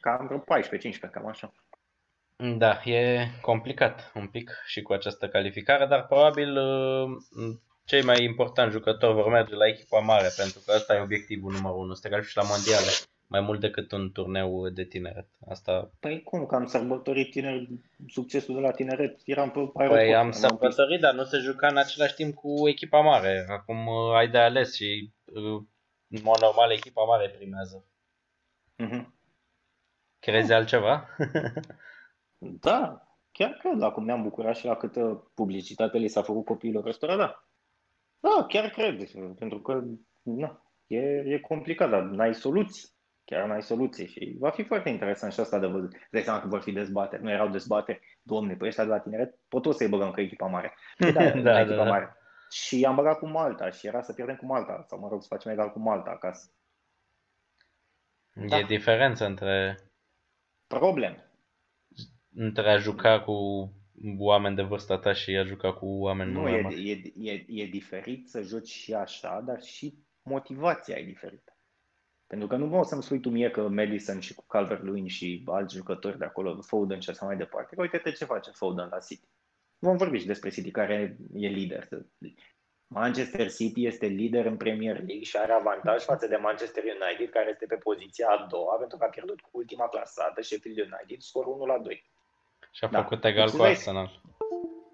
[0.00, 1.52] Cam vreo 14, 15, cam așa.
[2.36, 7.18] Da, e complicat un pic și cu această calificare, dar probabil uh,
[7.84, 11.78] cei mai importanti jucători vor merge la echipa mare, pentru că asta e obiectivul numărul
[11.78, 12.90] unu, să și la mondiale,
[13.34, 15.28] mai mult decât un turneu de tineret.
[15.48, 15.90] Asta...
[16.00, 17.68] Păi cum, că am sărbătorit tineri,
[18.08, 20.00] succesul de la tineret, eram pe aeroport.
[20.00, 23.46] Păi am sărbătorit, dar nu se juca în același timp cu echipa mare.
[23.48, 25.62] Acum uh, ai de ales și uh,
[26.08, 27.84] în mod normal echipa mare primează.
[28.84, 29.04] Uh-huh.
[30.18, 31.08] Crezi altceva?
[32.66, 33.82] da, chiar cred.
[33.82, 37.48] Acum ne-am bucurat și la câtă publicitate li s-a făcut copiilor ăstora, da.
[38.20, 39.82] Da, chiar cred, pentru că
[40.22, 42.93] na, e, e complicat, dar n-ai soluții.
[43.24, 45.92] Chiar n-ai soluții și va fi foarte interesant și asta de văzut.
[46.10, 47.22] De seama că vor fi dezbateri.
[47.22, 48.18] Nu erau dezbateri.
[48.22, 50.74] Domne, pe ăștia de la tineret pot să-i băgăm că echipa mare.
[50.98, 51.90] Păi da, da, da, echipa da.
[51.90, 52.16] mare.
[52.50, 55.28] și am băgat cu Malta și era să pierdem cu Malta, sau mă rog, să
[55.30, 56.52] facem egal cu Malta acasă.
[58.34, 58.62] E da.
[58.62, 59.78] diferență între...
[60.66, 61.30] Problem.
[62.34, 63.32] Între a juca cu
[64.18, 68.28] oameni de vârsta ta și a juca cu oameni Nu, e, e, e, e diferit
[68.28, 71.53] să joci și așa, dar și motivația e diferită.
[72.26, 75.74] Pentru că nu o să-mi spui tu mie că Madison și cu Calvert-Lewin și alți
[75.74, 79.28] jucători de acolo, Foden și așa mai departe, că uite-te ce face Foden la City.
[79.78, 81.88] Vom vorbi și despre City, care e lider.
[82.86, 87.50] Manchester City este lider în Premier League și are avantaj față de Manchester United, care
[87.50, 91.46] este pe poziția a doua, pentru că a pierdut cu ultima clasată, Sheffield United, scor
[91.46, 92.10] 1 la 2.
[92.72, 93.02] Și a da.
[93.02, 94.20] făcut egal deci, cu Arsenal.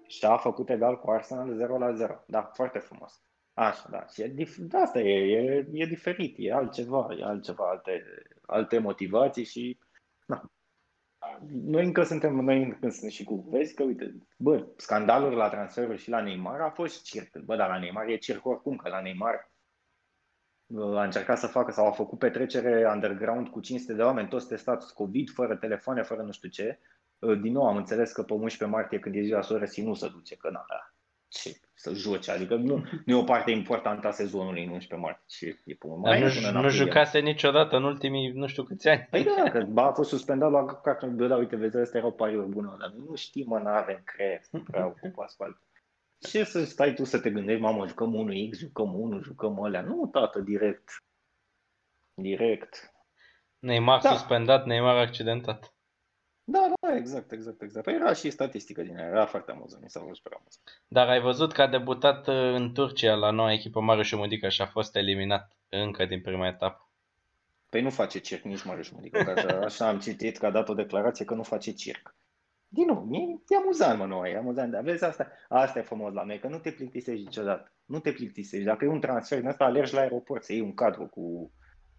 [0.07, 2.23] Și a făcut egal cu Arsenal 0 la 0.
[2.27, 3.21] Da, foarte frumos.
[3.53, 4.05] Așa, da.
[4.07, 8.03] Și e, da, asta e, e, e diferit, e altceva, e altceva, alte,
[8.45, 9.79] alte motivații și
[10.25, 10.51] na.
[11.49, 15.97] Noi încă suntem, noi încă suntem și cu, vezi că, uite, bă, scandalul la transferuri
[15.97, 17.37] și la Neymar a fost circ.
[17.37, 19.51] Bă, dar la Neymar e circ oricum, că la Neymar
[20.75, 24.93] a încercat să facă sau a făcut petrecere underground cu 500 de oameni, toți testați
[24.93, 26.79] COVID, fără telefoane, fără nu știu ce.
[27.41, 30.35] Din nou am înțeles că pe 11 martie, când e ziua sorăsii, nu se duce,
[30.35, 30.65] că na,
[31.27, 35.23] ce să joce, adică nu, nu e o parte importantă a sezonului în 11 martie.
[35.27, 39.07] Ce e până mai nu, până nu jucase niciodată în ultimii nu știu câți ani.
[39.09, 42.11] Păi da, că ba, a fost suspendat la carton, bă, da, uite, vezi, astea erau
[42.11, 45.61] pariuri bune, dar nu știm, mă, n-avem creier să vreau cu asfalt.
[46.19, 49.81] Ce să stai tu să te gândești, mamă, jucăm 1X, jucăm 1, jucăm alea.
[49.81, 51.03] Nu, tată, direct.
[52.13, 52.93] Direct.
[53.59, 54.09] Neymar da.
[54.09, 55.73] suspendat, Neymar accidentat.
[56.43, 57.85] Da, da, exact, exact, exact.
[57.85, 60.83] Păi era și statistică din aia, era foarte amuzant, mi s-a văzut super amuzant.
[60.87, 64.61] Dar ai văzut că a debutat uh, în Turcia la noua echipă Marius Mudică și
[64.61, 66.89] a fost eliminat încă din prima etapă.
[67.69, 70.69] Păi nu face circ nici Marius Mudică, că așa, așa am citit că a dat
[70.69, 72.15] o declarație că nu face circ.
[72.67, 74.71] Din nou, e, e amuzant, mă, noi, e amuzant.
[74.71, 77.71] Dar vezi, asta, asta e frumos la noi, că nu te plictisești niciodată.
[77.85, 78.65] Nu te plictisești.
[78.65, 81.51] Dacă e un transfer din asta, alergi la aeroport să iei un cadru cu,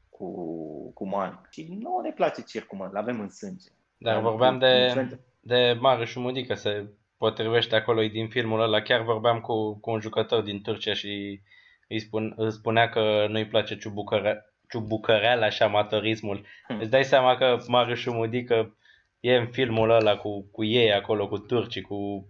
[0.08, 1.46] cu, cu man.
[1.50, 3.68] Și nu ne place circul, mă, l-avem în sânge.
[4.02, 5.06] Dar vorbeam de,
[5.40, 6.86] de Mare Șumudi, că se
[7.18, 8.80] potrivește acolo din filmul ăla.
[8.80, 11.40] Chiar vorbeam cu, cu un jucător din Turcia și
[11.88, 16.46] îi, spun, îi spunea că nu-i place ciubucăre, ciubucăreala și amatorismul.
[16.66, 16.80] Hmm.
[16.80, 18.76] Îți dai seama că Marius Șumudică
[19.20, 22.28] e în filmul ăla cu, cu ei acolo, cu turcii, cu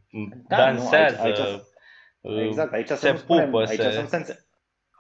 [0.49, 4.07] da, dansează, nu, aici, aici, exact, aici se pupă, spunem, aici se...
[4.07, 4.45] Să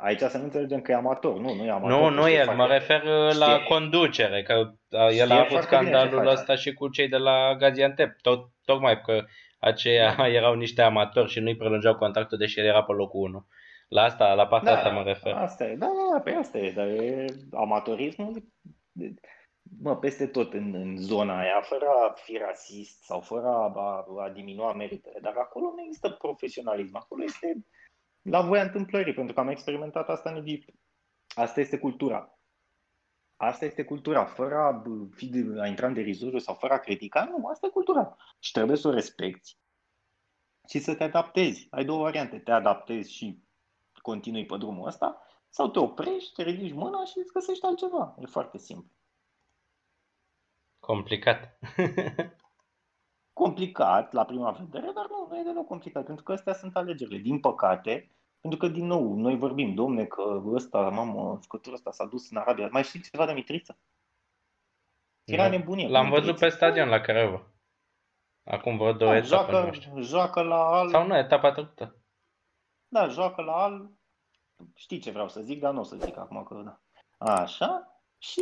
[0.02, 1.38] Aici să nu înțelegem că e amator.
[1.38, 1.90] Nu, nu e amator.
[1.90, 2.54] Nu, nu el.
[2.54, 3.38] Mă refer uh, știe.
[3.46, 4.42] la conducere.
[4.42, 8.20] Că uh, el a avut scandalul ăsta și cu cei de la Gaziantep.
[8.20, 9.24] Tot, tocmai că
[9.58, 10.28] aceia da.
[10.38, 13.46] erau niște amatori și nu-i prelungeau contractul deși el era pe locul 1.
[13.88, 15.32] La asta, la partea da, asta mă refer.
[15.32, 18.42] Asta e, da, da, pe asta e, dar e amatorismul
[19.80, 24.04] mă, peste tot în, în zona aia, fără a fi rasist sau fără a, a,
[24.24, 27.64] a diminua meritele, dar acolo nu există profesionalism, acolo este
[28.22, 30.74] la voia întâmplării, pentru că am experimentat asta în Egipt.
[31.34, 32.38] Asta este cultura.
[33.36, 34.82] Asta este cultura, fără a,
[35.14, 35.30] fi,
[35.60, 38.16] a intra în derizoriu sau fără a critica, nu, asta e cultura.
[38.38, 39.56] Și trebuie să o respecti
[40.68, 41.66] și să te adaptezi.
[41.70, 43.42] Ai două variante, te adaptezi și
[44.02, 48.16] continui pe drumul ăsta sau te oprești, te ridici mâna și îți găsești altceva.
[48.20, 48.90] E foarte simplu.
[50.78, 51.58] Complicat.
[53.32, 57.18] complicat la prima vedere, dar nu, nu e deloc complicat, pentru că astea sunt alegerile.
[57.18, 62.06] Din păcate, pentru că, din nou, noi vorbim, domne, că ăsta, mamă, jucătorul ăsta s-a
[62.06, 62.68] dus în Arabia.
[62.70, 63.78] Mai știți ceva de Mitriță?
[65.24, 65.48] Era da.
[65.48, 65.88] nebunie.
[65.88, 67.46] L-am văzut pe stadion la Craiova.
[68.44, 70.88] Acum vreo două da, etape, joacă, joacă la Al...
[70.88, 71.96] Sau nu, etapa trecută.
[72.88, 73.90] Da, joacă la Al...
[74.74, 76.80] Știi ce vreau să zic, dar nu o să zic acum că da.
[77.32, 78.00] Așa.
[78.18, 78.40] Și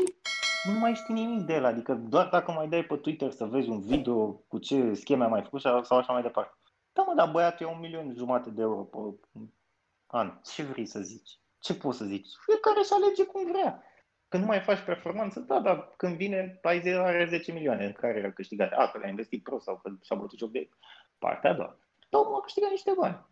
[0.60, 3.68] nu mai știi nimic de el, adică doar dacă mai dai pe Twitter să vezi
[3.68, 6.54] un video cu ce scheme a mai făcut sau așa mai departe.
[6.92, 8.98] Da, mă, dar băiatul e un milion jumate de euro pe
[10.06, 10.40] an.
[10.44, 11.38] Ce vrei să zici?
[11.58, 12.28] Ce poți să zici?
[12.44, 13.82] Fiecare își alege cum vrea.
[14.28, 17.92] Când nu mai faci performanță, da, dar când vine, ai zi, are 10 milioane în
[17.92, 18.72] care a câștigat.
[18.72, 20.68] A, că le-a investit pro sau că și-a bătut joc de
[21.18, 21.78] partea a doua.
[22.08, 23.26] Da, mă, a câștigat niște bani.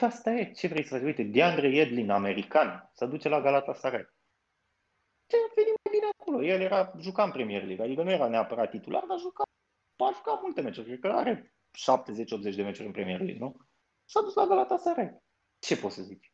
[0.00, 0.52] Asta e.
[0.52, 1.04] Ce vrei să faci?
[1.04, 4.08] Uite, DeAndre Edlin, american, să duce la Galatasaray
[5.28, 5.77] ce a venit mai bine
[6.28, 6.46] acolo.
[6.46, 9.42] El era, juca în Premier League, adică nu era neapărat titular, dar juca,
[9.96, 10.86] a jucat multe meciuri.
[10.86, 11.54] Cred că are
[12.52, 13.56] 70-80 de meciuri în Premier League, nu?
[14.04, 15.22] S-a dus la Galatasaray.
[15.58, 16.32] Ce poți să zici?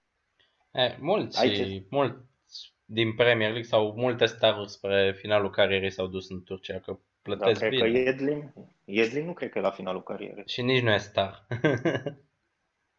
[0.73, 1.87] E, mulți, Aici...
[1.91, 2.23] mulți
[2.85, 7.61] din Premier League sau multe staruri spre finalul carierei s-au dus în Turcia, că plătesc
[7.61, 8.03] da, cred bine.
[8.03, 8.55] că Edlin,
[8.85, 10.45] Edlin nu cred că e la finalul carierei.
[10.47, 11.47] Și nici nu e star.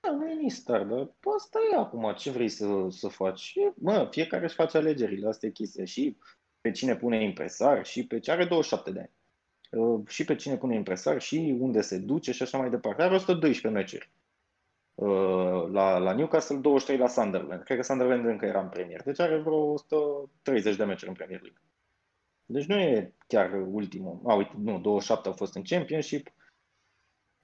[0.05, 3.53] Da, nu e nici star, dar asta e acum, ce vrei să, să faci?
[3.75, 5.85] Mă, fiecare își face alegerile, asta e chestia.
[5.85, 6.17] Și
[6.65, 9.11] pe cine pune impresar și pe ce are 27 de ani.
[9.83, 13.01] Uh, și pe cine pune impresar și unde se duce și așa mai departe.
[13.01, 14.09] Are 112 meciuri.
[14.95, 17.63] uh, la, la Newcastle, 23 la Sunderland.
[17.63, 19.03] Cred că Sunderland încă era în Premier.
[19.03, 21.61] Deci are vreo 130 de meciuri în Premier League.
[22.45, 24.21] Deci nu e chiar ultimul.
[24.25, 26.33] A, uite, nu, 27 au fost în Championship.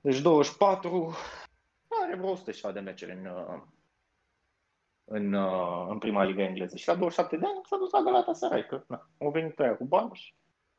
[0.02, 1.16] Deci 24
[2.04, 3.62] are vreo 100 de meciuri în, uh,
[5.12, 6.78] în, uh, în prima ligă engleză.
[6.78, 9.86] Și la 27 de ani s-a dus la Galatasaray, că na, au venit aia cu
[9.86, 10.34] bani și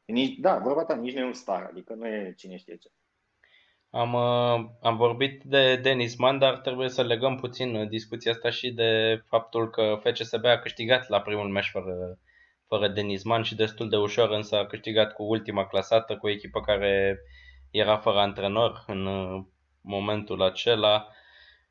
[0.05, 2.89] nici, da, vorba ta, nici nu e un star, adică nu e cine știe ce.
[3.91, 8.71] Am, uh, am vorbit de Denis Man, dar trebuie să legăm puțin discuția asta și
[8.71, 12.19] de faptul că FCSB a câștigat la primul meci fără,
[12.67, 16.31] fără Denis Man și destul de ușor, însă a câștigat cu ultima clasată, cu o
[16.31, 17.19] echipă care
[17.71, 19.09] era fără antrenor în
[19.81, 21.09] momentul acela.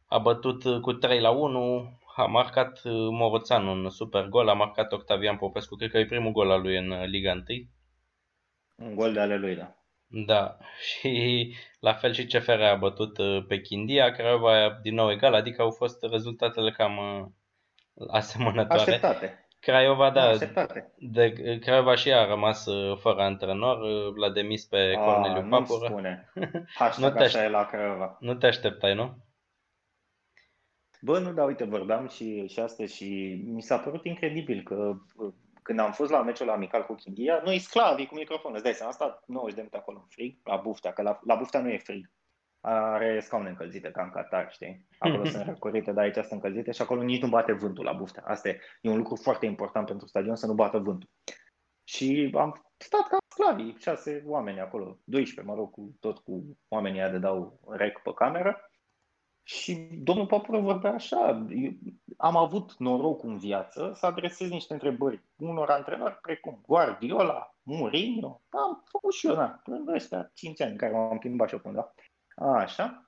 [0.08, 5.38] A bătut cu 3 la 1, a marcat Moroțan un super gol, a marcat Octavian
[5.38, 7.44] Popescu, cred că e primul gol al lui în Liga 1.
[8.76, 9.76] Un gol de ale lui, da.
[10.14, 10.58] Da,
[10.90, 15.62] și la fel și CFR a bătut uh, pe Chindia, Craiova din nou egal, adică
[15.62, 18.82] au fost rezultatele cam uh, asemănătoare.
[18.82, 19.46] Așteptate.
[19.60, 20.94] Craiova, da, Așteptate.
[20.98, 23.78] de, Craiova și a rămas uh, fără antrenor,
[24.16, 25.80] l-a demis pe a, Corneliu Papură.
[25.80, 26.32] Nu spune.
[26.98, 28.18] nu te așa e la Craiova.
[28.20, 29.16] Nu te așteptai, nu?
[31.02, 34.98] Bă, nu, da, uite, vorbeam și, și astăzi și mi s-a părut incredibil că
[35.62, 38.92] când am fost la meciul amical cu Chindia, noi sclavi cu microfon, îți dai seama,
[38.92, 41.70] am stat 90 de minute acolo în frig, la buftea, că la, la buftea nu
[41.70, 42.12] e frig.
[42.62, 44.88] Are scaune încălzite, ca în Qatar, știi?
[45.00, 48.24] Acolo sunt răcorite, dar aici sunt încălzite și acolo nici nu bate vântul la buftea.
[48.26, 51.10] Asta e, e un lucru foarte important pentru stadion, să nu bată vântul.
[51.84, 57.10] Și am stat ca sclavi, șase oameni acolo, 12, mă rog, cu, tot cu oamenii
[57.12, 58.71] de dau rec pe cameră.
[59.44, 59.74] Și
[60.04, 61.48] domnul Papură vorbea așa,
[62.18, 68.84] am avut noroc în viață să adresez niște întrebări unor antrenori precum Guardiola, Mourinho, am
[68.86, 71.74] făcut și eu, da, în ăștia 5 ani în care m-am plimbat și eu până
[71.74, 71.94] da.
[72.46, 73.06] Așa.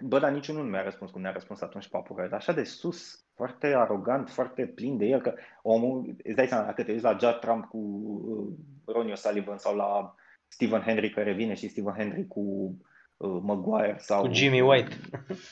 [0.00, 3.66] Bă, dar niciunul nu mi-a răspuns cum ne-a răspuns atunci Papură, așa de sus, foarte
[3.66, 7.38] arogant, foarte plin de el, că omul, îți dai seama, dacă te uiți la Judd
[7.38, 10.14] Trump cu uh, Ronnie O'Sullivan sau la
[10.48, 12.89] Stephen Henry care vine și Stephen Henry cu Uh,
[13.28, 14.22] Maguire sau...
[14.22, 15.00] Cu Jimmy White.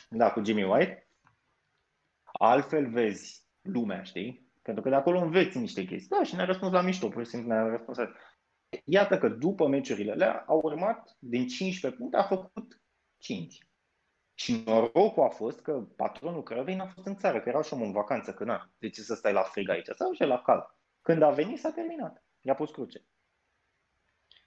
[0.09, 1.09] Da, cu Jimmy White.
[2.23, 4.53] Altfel vezi lumea, știi?
[4.63, 6.17] Pentru că de acolo înveți niște chestii.
[6.17, 7.99] Da, și ne-a răspuns la mișto, pur și simplu ne-a răspuns.
[8.85, 12.81] Iată că după meciurile alea au urmat, din 15 puncte, a făcut
[13.19, 13.59] 5.
[14.35, 17.93] Și norocul a fost că patronul Crăvei n-a fost în țară, că erau și în
[17.93, 19.89] vacanță, că na, de ce să stai la frig aici?
[19.97, 20.63] Sau și la cald.
[21.03, 22.25] Când a venit, s-a terminat.
[22.41, 23.05] I-a pus cruce.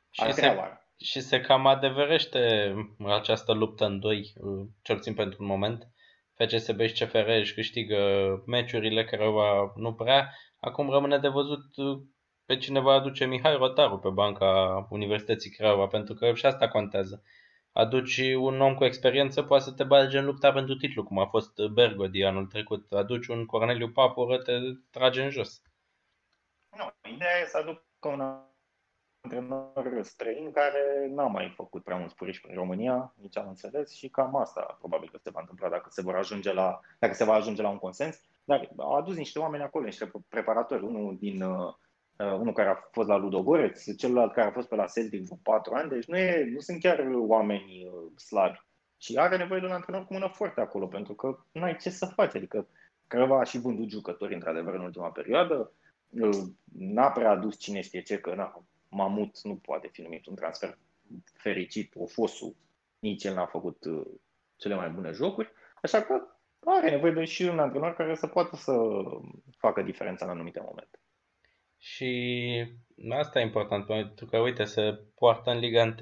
[0.10, 2.74] Și se, și se cam adeverește
[3.06, 4.34] această luptă în doi,
[4.82, 5.88] cel puțin pentru un moment.
[6.34, 7.98] FCSB și CFR își câștigă
[8.46, 10.34] meciurile, va nu prea.
[10.60, 11.66] Acum rămâne de văzut
[12.46, 17.24] pe cine va aduce Mihai Rotaru pe banca Universității Craiova, pentru că și asta contează.
[17.72, 21.26] Aduci un om cu experiență, poate să te bage în lupta pentru titlu, cum a
[21.26, 22.92] fost Bergodi anul trecut.
[22.92, 24.52] Aduci un Corneliu Papură, te
[24.90, 25.62] trage în jos.
[26.78, 28.50] Nu, ideea e să aducă un
[29.22, 34.10] antrenor străin care n-a mai făcut prea mulți puriși în România, nici am înțeles, și
[34.10, 37.34] cam asta probabil că se va întâmpla dacă se, vor ajunge la, dacă se va
[37.34, 38.22] ajunge la un consens.
[38.44, 41.74] Dar au adus niște oameni acolo, niște preparatori, unul din uh,
[42.18, 45.74] unul care a fost la Ludogoreț, celălalt care a fost pe la Celtic vreo patru
[45.74, 48.66] ani, deci nu, e, nu sunt chiar oameni uh, slabi.
[48.98, 51.90] Și are nevoie de un antrenor cu mână foarte acolo, pentru că nu ai ce
[51.90, 52.36] să faci.
[52.36, 52.68] Adică
[53.08, 55.72] Crăva a și vândut jucători, într-adevăr, în ultima perioadă.
[56.10, 56.42] Uh,
[56.78, 60.78] n-a prea adus cine știe ce, că na, Mamut nu poate fi numit un transfer
[61.34, 62.56] fericit, o fosu,
[63.00, 64.06] nici el n-a făcut uh,
[64.56, 65.52] cele mai bune jocuri,
[65.82, 66.22] așa că
[66.66, 68.74] are nevoie de și un antrenor care să poată să
[69.58, 71.00] facă diferența în anumite momente.
[71.78, 72.66] Și
[73.10, 75.96] asta e important, pentru că, uite, se poartă în Liga 1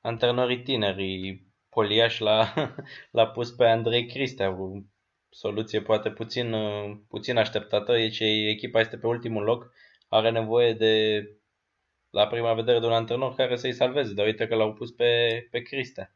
[0.00, 1.42] antrenorii tineri.
[1.68, 2.54] Poliaș l-a,
[3.16, 4.70] l-a pus pe Andrei Cristea, o
[5.28, 9.72] soluție poate puțin, uh, puțin așteptată, e ce echipa este pe ultimul loc,
[10.08, 11.22] are nevoie de
[12.10, 15.46] la prima vedere de un antrenor care să-i salveze, dar uite că l-au pus pe,
[15.50, 16.12] pe Criste.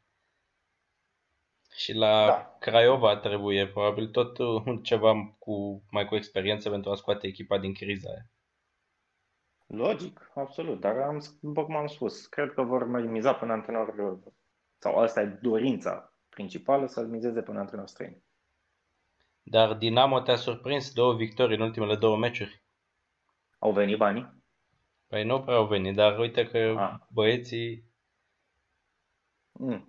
[1.75, 2.55] Și la da.
[2.59, 4.37] Craiova trebuie probabil tot
[4.83, 8.27] ceva cu, mai cu experiență pentru a scoate echipa din criza aia.
[9.67, 13.51] Logic, absolut, dar am, după cum am spus, cred că vor mai miza pe un
[13.51, 14.19] antrenor,
[14.77, 18.23] sau asta e dorința principală, să-l mizeze pe un antrenor străin.
[19.43, 22.63] Dar Dinamo te-a surprins două victorii în ultimele două meciuri.
[23.59, 24.42] Au venit banii?
[25.13, 26.93] Păi nu prea au venit, dar uite că ah.
[27.07, 27.83] băieții...
[29.51, 29.87] Mm.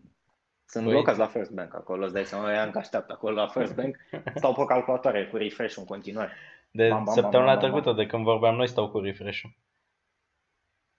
[0.64, 1.02] Sunt Băieți...
[1.02, 3.96] blocați la First Bank acolo, îți dai seama, ea încă așteaptă acolo la First Bank,
[4.34, 6.32] stau pe calculatoare cu refresh în continuare.
[6.70, 7.96] De bam, bam, săptămâna bam, bam, trecută, bam.
[7.96, 9.42] de când vorbeam noi, stau cu refresh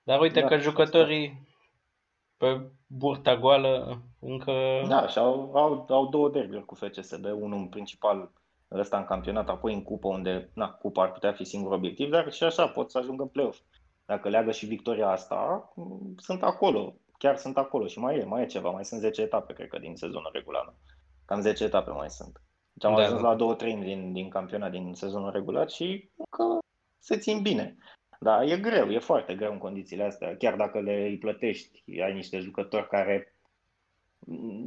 [0.03, 1.47] Dar uite da, că jucătorii
[2.37, 4.81] pe pe burta goală încă...
[4.87, 8.31] Da, și au, au, au două derby cu FCSB, unul în principal
[8.71, 12.31] ăsta în campionat, apoi în cupă, unde na, cupa ar putea fi singur obiectiv, dar
[12.31, 13.59] și așa pot să ajungă în play-off.
[14.05, 15.73] Dacă leagă și victoria asta,
[16.17, 19.53] sunt acolo, chiar sunt acolo și mai e, mai e ceva, mai sunt 10 etape,
[19.53, 20.75] cred că, din sezonul regulat.
[21.25, 22.41] Cam 10 etape mai sunt.
[22.73, 23.27] Deci am da, ajuns da.
[23.29, 26.57] la două treimi din, din campionat, din sezonul regulat și că
[26.99, 27.77] se țin bine.
[28.19, 30.37] Da, e greu, e foarte greu în condițiile astea.
[30.37, 33.35] Chiar dacă le îi plătești, ai niște jucători care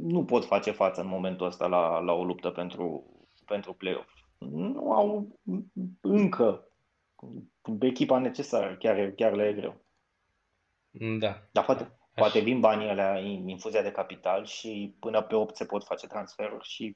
[0.01, 3.05] nu pot face față în momentul ăsta la, la o luptă pentru,
[3.45, 4.09] pentru play-off.
[4.37, 5.39] Nu au
[6.01, 6.68] încă
[7.79, 9.81] echipa necesară, chiar, chiar le e greu.
[11.19, 11.41] Da.
[11.51, 15.83] Dar poate, poate vin banii alea, infuzia de capital și până pe 8 se pot
[15.83, 16.95] face transferuri și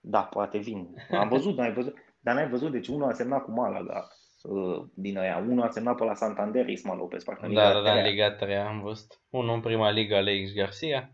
[0.00, 0.88] da, poate vin.
[1.10, 4.08] Am văzut, n-ai văzut, dar n-ai văzut, deci unul a semnat cu Malaga
[4.42, 7.92] uh, din aia, unul a semnat pe la Santander, Isma Lopez, parcă Da, da, da,
[7.92, 9.20] în Liga 3 am văzut.
[9.30, 11.10] Unul în prima liga, Alex Garcia.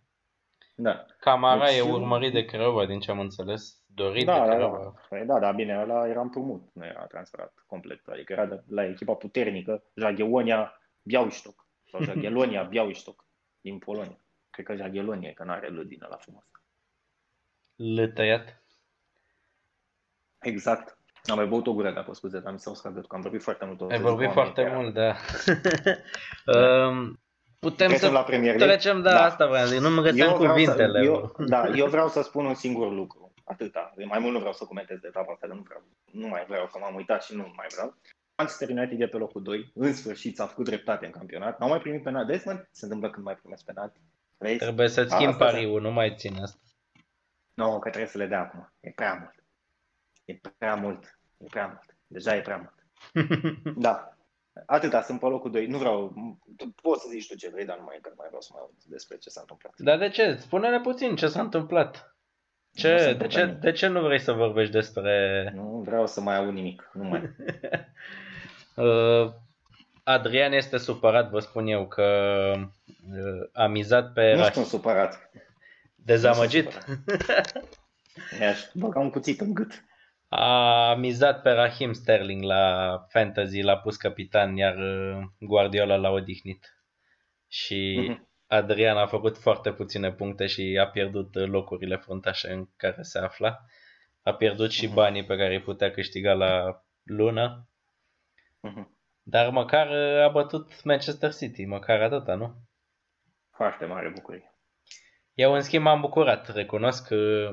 [0.81, 1.07] Da.
[1.21, 3.83] Camara deci, e urmărit de Craiova, din ce am înțeles.
[3.87, 4.79] Dorit da, de da, Craiova.
[4.83, 8.01] Da, păi da, da, bine, ăla era împrumut, nu era transferat complet.
[8.07, 13.25] Adică era de, la echipa puternică, Jagiellonia Białystok sau Jagiellonia Białystok
[13.61, 14.19] din Polonia.
[14.51, 16.45] Cred că Jagiellonia, că n-are L din la frumos.
[17.77, 18.63] L tăiat?
[20.39, 20.99] Exact.
[21.25, 23.43] Am mai băut o gură de apă, scuze, dar mi s-au scăzut, că am vorbit
[23.43, 23.91] foarte mult.
[23.91, 24.77] Ai vorbit foarte chiar.
[24.77, 25.17] mult, da.
[26.45, 26.87] da.
[26.89, 27.21] um,
[27.59, 28.67] putem trecem să la Premier League?
[28.67, 29.25] Trecem, da, da.
[29.25, 30.99] asta vreau, nu mă găseam cuvintele.
[30.99, 33.33] Să, eu, da, eu vreau să spun un singur lucru.
[33.45, 33.95] Atâta.
[34.05, 35.83] Mai mult nu vreau să comentez de etapa asta, nu vreau.
[36.13, 37.97] Nu mai vreau, că m-am uitat și nu mai vreau.
[38.37, 39.73] Manchester United e pe locul 2.
[39.75, 41.59] În sfârșit s-a făcut dreptate în campionat.
[41.59, 42.31] N-au mai primit penalti.
[42.31, 44.01] Vezi, mă, se întâmplă când mai primesc penalti.
[44.37, 44.59] Vezi?
[44.59, 46.59] Trebuie să-ți schimbi pariul, nu mai țin asta.
[47.55, 48.73] Nu, no, că trebuie să le dea acum.
[48.81, 49.45] E prea mult.
[50.25, 51.19] E prea mult.
[51.39, 51.97] E prea mult.
[52.07, 52.75] Deja e prea mult.
[53.87, 54.18] da.
[54.67, 55.67] Atâta, sunt pe locul 2.
[55.67, 56.15] Nu vreau,
[56.83, 58.63] poți să zici tu ce vrei, dar nu mai, că nu mai vreau să mai
[58.63, 59.75] aud despre ce s-a întâmplat.
[59.77, 60.37] Dar de ce?
[60.37, 62.17] Spune-ne puțin ce s-a întâmplat.
[62.75, 65.53] Ce, de, ce, de ce nu vrei să vorbești despre...
[65.55, 67.23] Nu vreau să mai aud nimic, nu mai.
[68.87, 69.33] uh,
[70.03, 72.05] Adrian este supărat, vă spun eu, că
[72.57, 74.35] uh, a mizat pe...
[74.35, 75.31] Nu sunt supărat.
[75.95, 76.79] Dezamăgit?
[78.39, 79.85] Mi-aș băga un cuțit în gât.
[80.29, 86.83] A mizat pe Rahim Sterling la fantasy, l-a pus capitan, iar uh, Guardiola l-a odihnit.
[87.49, 88.29] Și mm-hmm.
[88.47, 93.59] Adrian a făcut foarte puține puncte și a pierdut locurile fruntașe în care se afla.
[94.23, 94.95] A pierdut și mhm.
[94.95, 97.69] banii pe care îi putea câștiga la lună.
[98.61, 98.97] Mhm.
[99.23, 102.55] Dar măcar a bătut Manchester City, măcar atâta, nu?
[103.51, 104.53] Foarte mare bucurie.
[105.35, 106.55] Eu, în schimb, m-am bucurat.
[106.55, 107.51] Recunosc că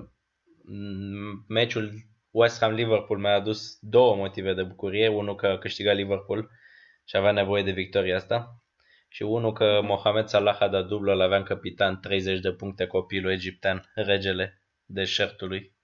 [0.63, 1.91] mm, meciul
[2.35, 5.07] West Ham-Liverpool mi-a adus două motive de bucurie.
[5.07, 6.49] Unul că a câștigat Liverpool
[7.05, 8.63] și avea nevoie de victoria asta
[9.07, 13.31] și unul că Mohamed Salah a dat dublă, l-avea în capitan 30 de puncte copilul
[13.31, 15.75] egiptean, regele deșertului.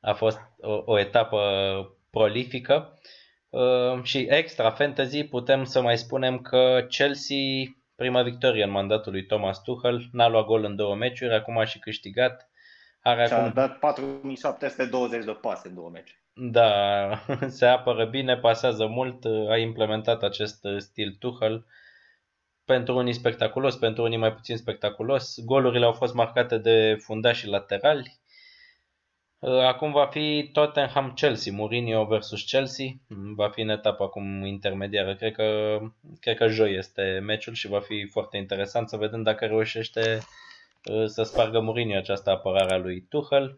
[0.00, 1.40] A fost o, o etapă
[2.10, 2.98] prolifică
[3.48, 7.36] uh, și extra fantasy putem să mai spunem că Chelsea,
[7.96, 11.64] prima victorie în mandatul lui Thomas Tuchel, n-a luat gol în două meciuri, acum a
[11.64, 12.50] și câștigat.
[13.06, 13.52] Are și-a acum...
[13.52, 16.22] dat 4720 de pase în două meciuri.
[16.34, 17.08] Da,
[17.48, 21.66] se apără bine, pasează mult, a implementat acest stil Tuchel.
[22.64, 25.44] Pentru unii spectaculos, pentru unii mai puțin spectaculos.
[25.44, 28.20] Golurile au fost marcate de fundași și laterali.
[29.66, 32.86] Acum va fi Tottenham-Chelsea, Mourinho versus Chelsea.
[33.36, 35.14] Va fi în etapa acum intermediară.
[35.14, 35.78] Cred că,
[36.20, 40.24] cred că joi este meciul și va fi foarte interesant să vedem dacă reușește uh,
[41.06, 43.56] să spargă Mourinho această apărare a lui Tuchel.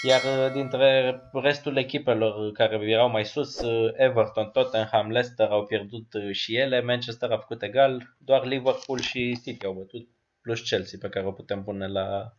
[0.00, 6.14] Iar uh, dintre restul echipelor care erau mai sus, uh, Everton, Tottenham, Leicester au pierdut
[6.14, 10.08] uh, și ele, Manchester a făcut egal, doar Liverpool și City au bătut,
[10.40, 12.32] plus Chelsea pe care o putem pune la,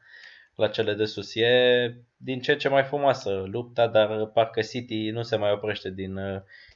[0.55, 1.35] la cele de sus.
[1.35, 6.19] E din ce ce mai frumoasă lupta, dar parcă City nu se mai oprește din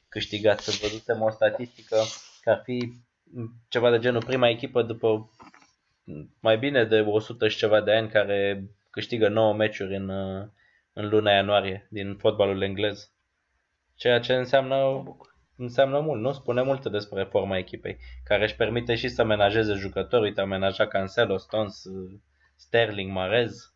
[0.08, 0.60] câștigat.
[0.60, 1.96] Să văzusem o statistică
[2.40, 2.92] că ar fi
[3.68, 5.30] ceva de genul prima echipă după
[6.40, 10.08] mai bine de 100 și ceva de ani care câștigă 9 meciuri în,
[10.92, 13.12] în luna ianuarie din fotbalul englez.
[13.94, 15.02] Ceea ce înseamnă,
[15.56, 16.32] înseamnă mult, nu?
[16.32, 20.22] Spune multe despre forma echipei, care își permite și să menajeze jucători.
[20.22, 21.82] Uite, a menajat Cancelo, Stones,
[22.56, 23.74] Sterling, Marez.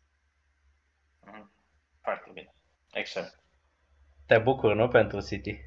[1.25, 1.51] Mhm.
[2.01, 2.53] Foarte bine.
[2.91, 3.43] Excelent.
[4.25, 5.59] Te bucur, nu, pentru City?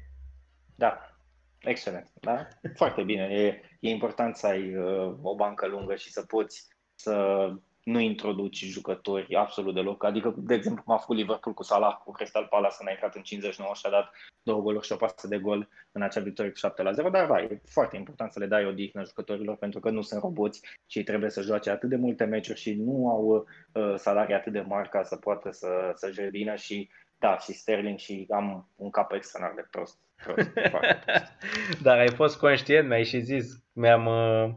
[0.75, 1.17] Da.
[1.59, 2.11] Excelent.
[2.21, 2.47] Da?
[2.75, 3.23] Foarte bine.
[3.23, 7.47] E, e important să ai uh, o bancă lungă și să poți să
[7.83, 10.03] nu introduci jucători absolut deloc.
[10.03, 13.15] Adică, de exemplu, cum a făcut Liverpool cu Salah, cu Crystal Palace, când a intrat
[13.15, 14.11] în 59 și a dat
[14.43, 17.27] două goluri și o pasă de gol în acea victorie cu 7 la 0, dar
[17.27, 20.97] da, e foarte important să le dai odihnă jucătorilor pentru că nu sunt roboți și
[20.97, 24.61] ei trebuie să joace atât de multe meciuri și nu au uh, salarii atât de
[24.61, 29.11] mari ca să poată să, să revină și da, și Sterling și am un cap
[29.11, 30.02] extraordinar de prost.
[30.23, 30.97] Prost, prost.
[31.83, 34.53] Dar ai fost conștient, mi-ai și zis, mi-am uh,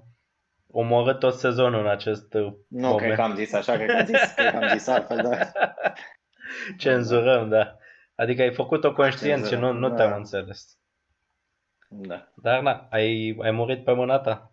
[0.71, 2.99] omorât tot sezonul în acest uh, Nu, moment.
[3.01, 5.39] cred că am zis așa, cred că am zis, cred că am zis altfel, da.
[6.79, 7.77] Cenzurăm, da.
[8.15, 9.95] Adică ai făcut-o conștient și nu, nu Da.
[9.95, 10.79] te-am înțeles.
[11.89, 14.53] Da, Dar na, ai, ai murit pe mâna ta.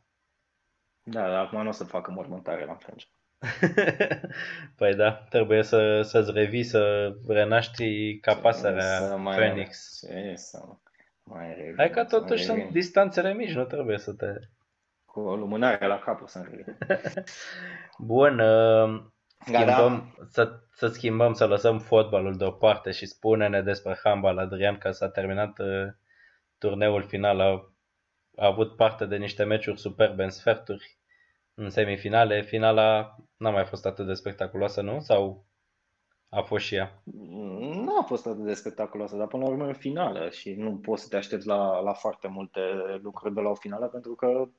[1.04, 3.04] da, dar acum nu o să facă mormântare la French.
[4.78, 10.00] păi da, trebuie să, să-ți revii, să renaști ca pasărea Să mai- Phoenix.
[11.26, 12.72] Ce să mai revin, Hai că să mai totuși sunt revin.
[12.72, 14.26] distanțele mici, nu trebuie să te...
[15.06, 16.78] Cu o lumânare la cap o să revin.
[17.98, 19.02] Bun, uh,
[19.52, 19.72] Gata?
[19.74, 25.10] schimbăm, să, să schimbăm, să lăsăm fotbalul deoparte și spune-ne despre handbal, Adrian, că s-a
[25.10, 25.88] terminat uh,
[26.58, 27.74] turneul final, a,
[28.36, 30.98] a avut parte de niște meciuri superbe în sferturi,
[31.54, 35.00] în semifinale, finala n-a mai fost atât de spectaculoasă, nu?
[35.00, 35.46] Sau
[36.30, 37.02] a fost și ea?
[38.04, 40.78] Nu a fost atât de spectaculoasă, dar până la urmă e o finală și nu
[40.78, 42.60] poți să te aștepți la, la foarte multe
[43.02, 44.50] lucruri de la o finală pentru că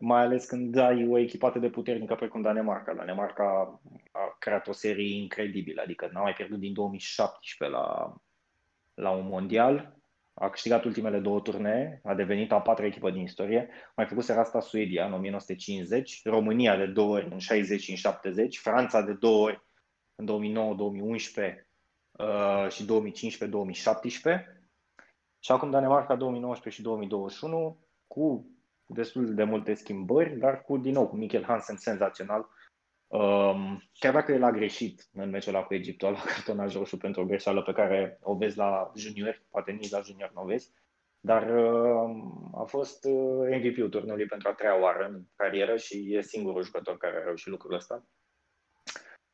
[0.00, 2.94] mai ales când ai o echipă atât de puternică precum Danemarca.
[2.94, 3.80] Danemarca
[4.12, 8.14] a creat o serie incredibilă, adică n-a mai pierdut din 2017 la,
[8.94, 9.96] la un mondial,
[10.34, 14.60] a câștigat ultimele două turnee, a devenit a patra echipă din istorie, mai făcuseră asta
[14.60, 19.44] Suedia în 1950, România de două ori în 60 și în 70, Franța de două
[19.44, 19.66] ori
[20.14, 20.26] în
[21.66, 21.71] 2009-2011
[22.22, 24.62] uh, și 2015-2017
[25.38, 28.46] și acum Danemarca 2019 și 2021 cu
[28.86, 32.48] destul de multe schimbări, dar cu din nou cu Michael Hansen senzațional.
[33.06, 37.20] Um, chiar dacă el a greșit în meciul ăla cu Egiptul, la cartonaj roșu pentru
[37.20, 40.72] o greșeală pe care o vezi la juniori, poate nici la junior nu o vezi,
[41.20, 42.10] dar uh,
[42.54, 46.96] a fost uh, MVP-ul turnului pentru a treia oară în carieră și e singurul jucător
[46.96, 48.06] care a reușit lucrul ăsta.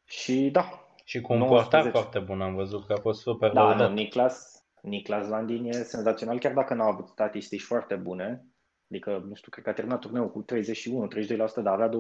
[0.05, 1.69] Și da, Și cu un 19.
[1.69, 3.89] portar foarte bun, am văzut că a fost super da, lăudat.
[3.89, 8.47] nu, Niklas, Niklas Landin e senzațional, chiar dacă n-a avut statistici foarte bune.
[8.91, 11.91] Adică, nu știu, cred că a terminat turneul cu 31-32%, dar avea 28%.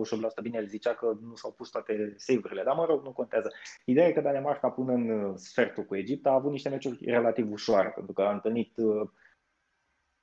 [0.43, 3.53] Bine, el zicea că nu s-au pus toate save-urile, dar mă rog, nu contează.
[3.85, 7.53] Ideea e că Danemarca până în uh, sfertul cu Egipt a avut niște meciuri relativ
[7.53, 9.09] ușoare, pentru că a întâlnit uh,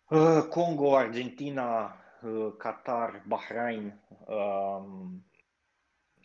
[0.09, 4.83] uh, Congo, Argentina, uh, Qatar, Bahrain, uh,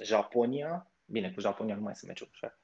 [0.02, 0.89] Japonia.
[1.10, 2.58] Bine, cu Japonia nu mai sunt meciuri ușoare.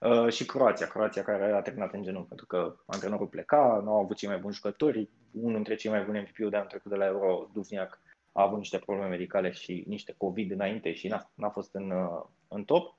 [0.00, 4.00] Uh, și Croația, Croația care a terminat în genunchi pentru că antrenorul pleca, nu au
[4.02, 6.96] avut cei mai buni jucători, unul dintre cei mai buni MVP-ul de anul trecut de
[6.96, 8.00] la Euro, Duvniak,
[8.32, 12.22] a avut niște probleme medicale și niște COVID înainte și n-a, n-a fost în, uh,
[12.48, 12.98] în top.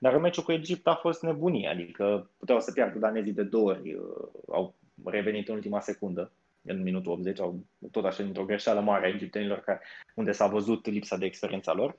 [0.00, 3.70] Dar în meciul cu Egipt a fost nebunie, adică puteau să piardă danezii de două
[3.70, 4.74] ori, uh, au
[5.04, 6.32] revenit în ultima secundă,
[6.62, 9.80] în minutul 80, au tot așa dintr-o greșeală mare a egiptenilor, care,
[10.14, 11.96] unde s-a văzut lipsa de experiența lor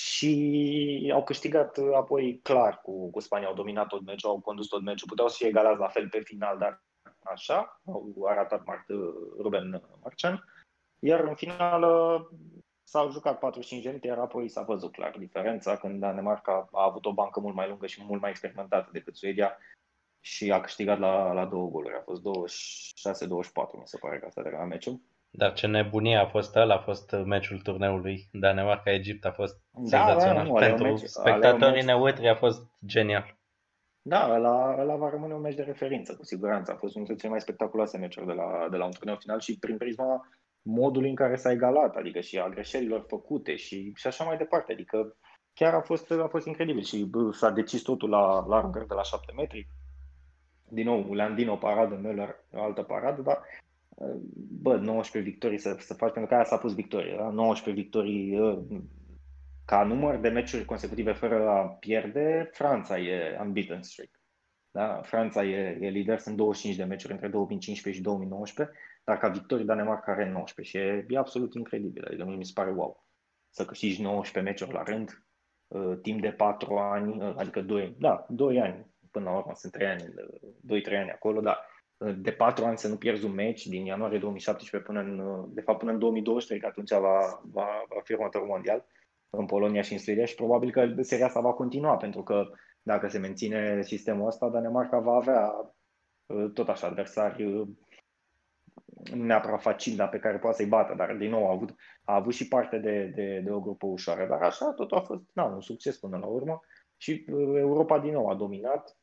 [0.00, 4.66] și au câștigat uh, apoi clar cu, cu Spania, au dominat tot meciul, au condus
[4.66, 6.82] tot meciul, puteau să fie egalați la fel pe final, dar
[7.22, 8.88] așa, au arătat Mart,
[9.38, 10.44] Ruben Marcean,
[10.98, 11.82] iar în final
[12.90, 15.76] s-au jucat 45 de minute, iar apoi s-a văzut clar diferența.
[15.76, 19.56] Când Danemarca a avut o bancă mult mai lungă și mult mai experimentată decât Suedia
[20.20, 22.24] și a câștigat la, la două goluri, a fost 26-24,
[23.78, 25.00] mi se pare că asta de la meciul.
[25.32, 30.34] Dar ce nebunie a fost ăla, a fost meciul turneului Danemarca-Egipt, a fost Da, senzațional.
[30.36, 33.38] da, nu, alea Pentru au meci- spectatorii alea au meci- neutri a fost genial.
[34.02, 36.72] Da, ăla, ăla va rămâne un meci de referință, cu siguranță.
[36.72, 39.40] A fost unul dintre cele mai spectaculoase meciuri de la, de la un turneu final
[39.40, 40.28] și prin prisma
[40.62, 44.72] modului în care s-a egalat, adică și a greșelilor făcute și, și așa mai departe.
[44.72, 45.16] Adică
[45.54, 48.94] chiar a fost, a fost incredibil și bă, s-a decis totul la, la aruncări de
[48.94, 49.66] la 7 metri.
[50.68, 53.38] Din nou, Landin o paradă, Müller o altă paradă, dar
[54.62, 57.30] bă, 19 victorii să, să faci, pentru că aia s-a pus victorie, da?
[57.30, 58.38] 19 victorii
[59.70, 64.10] ca număr de meciuri consecutive fără a pierde, Franța e unbeaten streak.
[64.70, 65.00] Da?
[65.02, 69.64] Franța e, e lider, sunt 25 de meciuri între 2015 și 2019, dar ca victorii
[69.64, 73.06] Danemarca are 19 și e, e absolut incredibil, adică mi se pare wow.
[73.50, 75.24] Să câștigi 19 meciuri la rând,
[75.68, 79.72] uh, timp de 4 ani, uh, adică 2, da, 2 ani, până la urmă sunt
[79.72, 81.69] 3 ani, 2-3 ani acolo, dar uh,
[82.16, 85.60] de 4 ani să nu pierzi un meci din ianuarie 2017 până în, uh, de
[85.60, 88.86] fapt până în 2023, că atunci va, va, va fi următorul mondial
[89.30, 92.50] în Polonia și în Suedia și probabil că seria asta va continua, pentru că
[92.82, 95.74] dacă se menține sistemul ăsta, Danemarca va avea
[96.54, 97.42] tot așa adversari
[99.12, 101.74] nu neapărat facil, dar pe care poate să-i bată, dar din nou a avut,
[102.04, 104.26] a avut și parte de, de, de o grupă ușoară.
[104.26, 106.60] Dar așa tot a fost na, un succes până la urmă
[106.96, 108.99] și uh, Europa din nou a dominat, uh,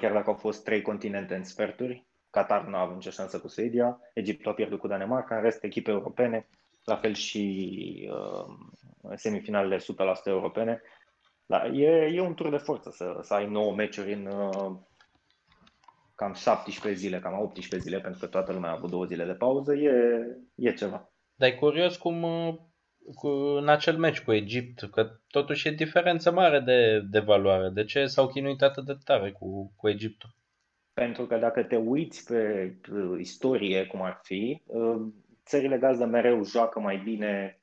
[0.00, 2.06] chiar dacă au fost trei continente în sferturi.
[2.30, 5.64] Qatar nu a avut nicio șansă cu Suedia, Egiptul a pierdut cu Danemarca, în rest
[5.64, 6.48] echipe europene,
[6.84, 9.82] la fel și uh, semifinalele 100%
[10.24, 10.82] europene.
[11.46, 14.76] Da, e, e un tur de forță să, să ai 9 meciuri în uh,
[16.14, 19.34] cam 17 zile, cam 18 zile, pentru că toată lumea a avut două zile de
[19.34, 19.92] pauză, e,
[20.54, 21.12] e ceva.
[21.34, 22.54] Dar e curios cum uh,
[23.14, 27.68] cu, în acel meci cu Egipt, că totuși e diferență mare de, de valoare.
[27.68, 30.34] De ce s-au chinuit atât de tare cu, cu Egiptul?
[30.92, 32.74] Pentru că dacă te uiți pe
[33.18, 35.00] istorie, cum ar fi, uh,
[35.44, 37.60] țările gazdă mereu joacă mai bine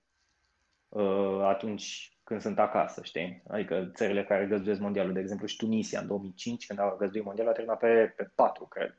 [0.89, 3.43] uh, atunci când sunt acasă, știi?
[3.47, 7.51] Adică țările care găzduiesc mondialul, de exemplu și Tunisia în 2005, când a găzduit mondialul,
[7.51, 8.95] a terminat pe, pe 4, cred.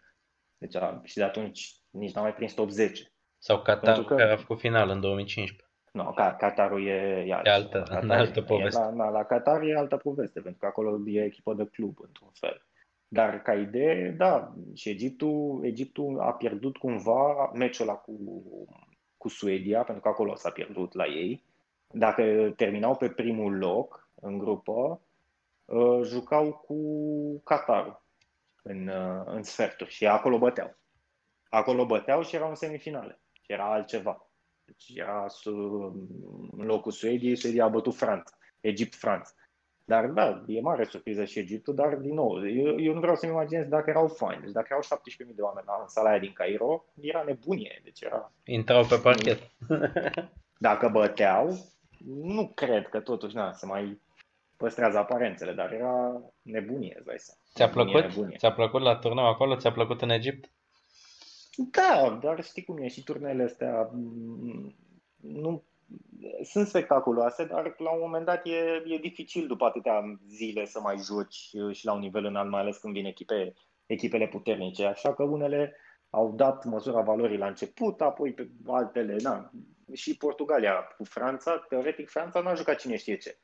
[0.59, 3.13] Deci a, și de atunci nici n-a mai prins top 10.
[3.39, 4.15] Sau Qatar, că...
[4.15, 5.72] care a făcut final în 2015.
[5.93, 8.81] Nu, no, Qatarul e, e, alt, e altă, Qatar, altă poveste.
[8.81, 11.97] E, la, la, la Qatar e altă poveste, pentru că acolo e echipă de club,
[12.01, 12.67] într-un fel.
[13.09, 18.13] Dar ca idee, da, și Egiptul, Egiptul a pierdut cumva meciul ăla cu,
[19.17, 21.45] cu Suedia, pentru că acolo s-a pierdut la ei
[21.93, 25.01] dacă terminau pe primul loc în grupă,
[25.65, 26.77] uh, jucau cu
[27.45, 28.03] Qatar
[28.63, 30.77] în, uh, în sferturi și acolo băteau.
[31.49, 33.21] Acolo băteau și erau în semifinale.
[33.33, 34.27] Și era altceva.
[34.73, 35.27] Deci era
[36.57, 39.33] în locul Suediei, Suedia a bătut Franța, Egipt-Franța.
[39.85, 43.33] Dar da, e mare surpriză și Egiptul, dar din nou, eu, eu nu vreau să-mi
[43.33, 44.41] imaginez dacă erau fani.
[44.43, 44.83] Deci dacă erau
[45.29, 47.81] 17.000 de oameni în sala aia din Cairo, era nebunie.
[47.85, 48.33] Deci era...
[48.45, 49.39] Intrau pe parchet.
[50.69, 51.57] dacă băteau,
[52.15, 54.01] nu cred că totuși na, se mai
[54.57, 57.41] păstrează aparențele, dar era nebunie, îți dai seama.
[57.55, 58.37] Ți-a plăcut?
[58.37, 59.57] Ți-a plăcut la turneu acolo?
[59.57, 60.51] Ți-a plăcut în Egipt?
[61.57, 64.75] Da, dar știi cum e, și turnele astea mm,
[65.17, 65.63] nu,
[66.43, 70.97] sunt spectaculoase, dar la un moment dat e, e dificil după atâtea zile să mai
[70.97, 73.53] joci și la un nivel înalt, mai ales când vin echipe,
[73.87, 74.85] echipele puternice.
[74.87, 75.77] Așa că unele
[76.11, 79.51] au dat măsura valorii la început, apoi pe altele, na,
[79.93, 83.39] și Portugalia cu Franța, teoretic Franța n-a jucat cine știe ce.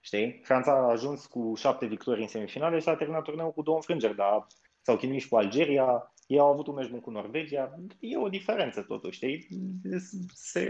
[0.00, 0.40] Știi?
[0.44, 4.16] Franța a ajuns cu șapte victorii în semifinale și a terminat turneul cu două înfrângeri,
[4.16, 4.46] dar
[4.80, 8.28] s-au chinuit și cu Algeria, ei au avut un meci bun cu Norvegia, e o
[8.28, 9.46] diferență totuși, știi?
[10.32, 10.66] Se,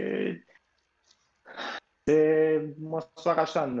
[2.03, 3.79] se măsoară așa în,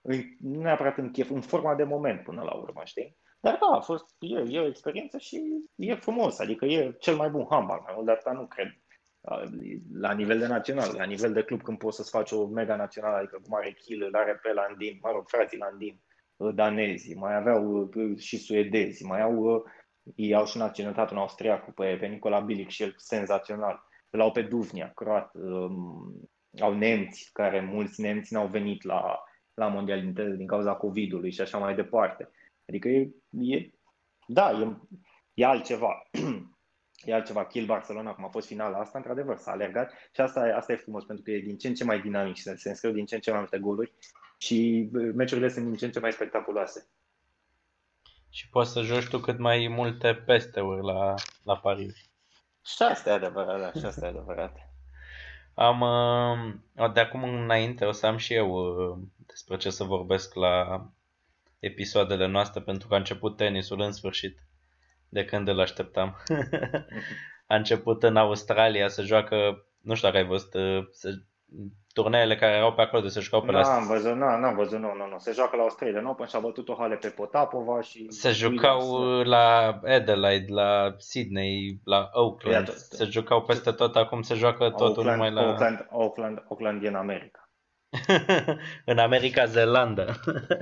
[0.00, 3.16] în, nu neapărat în chef, în forma de moment până la urmă, știi?
[3.40, 5.42] Dar da, a fost, e, e o experiență și
[5.74, 8.82] e frumos, adică e cel mai bun handball, mai mult de asta nu cred
[9.92, 13.16] la nivel de național, la nivel de club când poți să-ți faci o mega națională,
[13.16, 16.00] adică cum are Kiel, îl are pe Landin, mă rog, frații Landin,
[16.36, 19.62] uh, danezi, mai aveau uh, și suedezi, mai au, uh,
[20.14, 23.84] ei au și naționalitatea un austriac pe, pe Nicola Bilic și el senzațional.
[24.10, 26.30] Îl au pe Duvnia, croat, um,
[26.60, 29.22] au nemți, care mulți nemți n-au venit la,
[29.54, 32.30] la mondial din cauza COVID-ului și așa mai departe.
[32.68, 33.70] Adică e, e
[34.26, 34.76] da, e,
[35.34, 36.02] e altceva.
[37.04, 37.46] e altceva.
[37.46, 41.04] Kiel Barcelona, cum a fost finala asta, într-adevăr, s-a alergat și asta, asta e frumos,
[41.04, 43.20] pentru că e din ce în ce mai dinamic și se înscriu din ce în
[43.20, 43.92] ce mai multe goluri
[44.38, 46.86] și meciurile sunt din ce în ce mai spectaculoase.
[48.32, 52.10] Și poți să joci tu cât mai multe peste-uri la, la pariuri.
[52.64, 54.56] Și asta e adevărat, da, și asta e adevărat.
[55.54, 60.34] Am, uh, de acum înainte o să am și eu uh, despre ce să vorbesc
[60.34, 60.86] la
[61.58, 64.38] episoadele noastre pentru că a început tenisul în sfârșit
[65.08, 66.22] de când îl așteptam.
[67.46, 71.10] a început în Australia să joacă, nu știu dacă ai văzut, uh, să,
[71.92, 73.60] turneele care erau pe acolo, de se jucau pe la...
[73.60, 75.18] N-am văzut, n-am, n-am văzut, nu, nu, nu.
[75.18, 78.06] Se joacă la Australia Open și a bătut o hale pe Potapova și...
[78.08, 79.26] Se jucau Williams.
[79.28, 82.66] la Adelaide, la Sydney, la Oakland.
[82.66, 85.42] Iată, se jucau peste tot, acum se joacă totul Auckland, numai la...
[85.42, 87.50] Oakland, Oakland, Oakland e în America.
[88.92, 90.20] în America Zeelandă.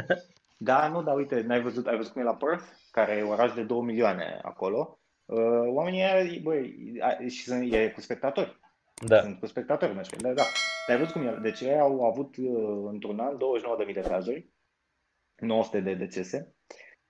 [0.71, 2.65] da, nu, dar uite, n-ai văzut, ai văzut cum e la Perth?
[2.91, 6.75] care e oraș de 2 milioane acolo, uh, oamenii aia, băi,
[7.29, 8.59] și sunt, e cu spectatori.
[9.07, 9.21] Da.
[9.21, 10.43] Sunt cu spectatori meciurile, da.
[10.87, 11.39] Dar ai văzut cum e?
[11.43, 13.37] Deci ei au avut uh, într-un an
[13.87, 14.51] 29.000 de cazuri,
[15.37, 16.55] 900 de decese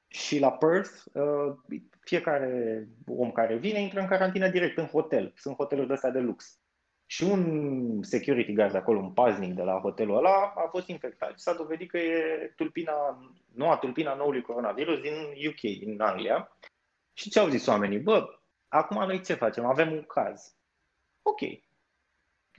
[0.09, 5.33] și la Perth uh, fiecare om care vine intră în carantină direct în hotel.
[5.37, 6.59] Sunt hoteluri de astea de lux.
[7.07, 11.39] Și un security guard acolo, un paznic de la hotelul ăla, a fost infectat.
[11.39, 12.93] S-a dovedit că e tulpina,
[13.55, 15.15] noua tulpina noului coronavirus din
[15.49, 16.57] UK, din Anglia.
[17.13, 17.99] Și ce au zis oamenii?
[17.99, 19.65] Bă, acum noi ce facem?
[19.65, 20.57] Avem un caz.
[21.23, 21.41] Ok,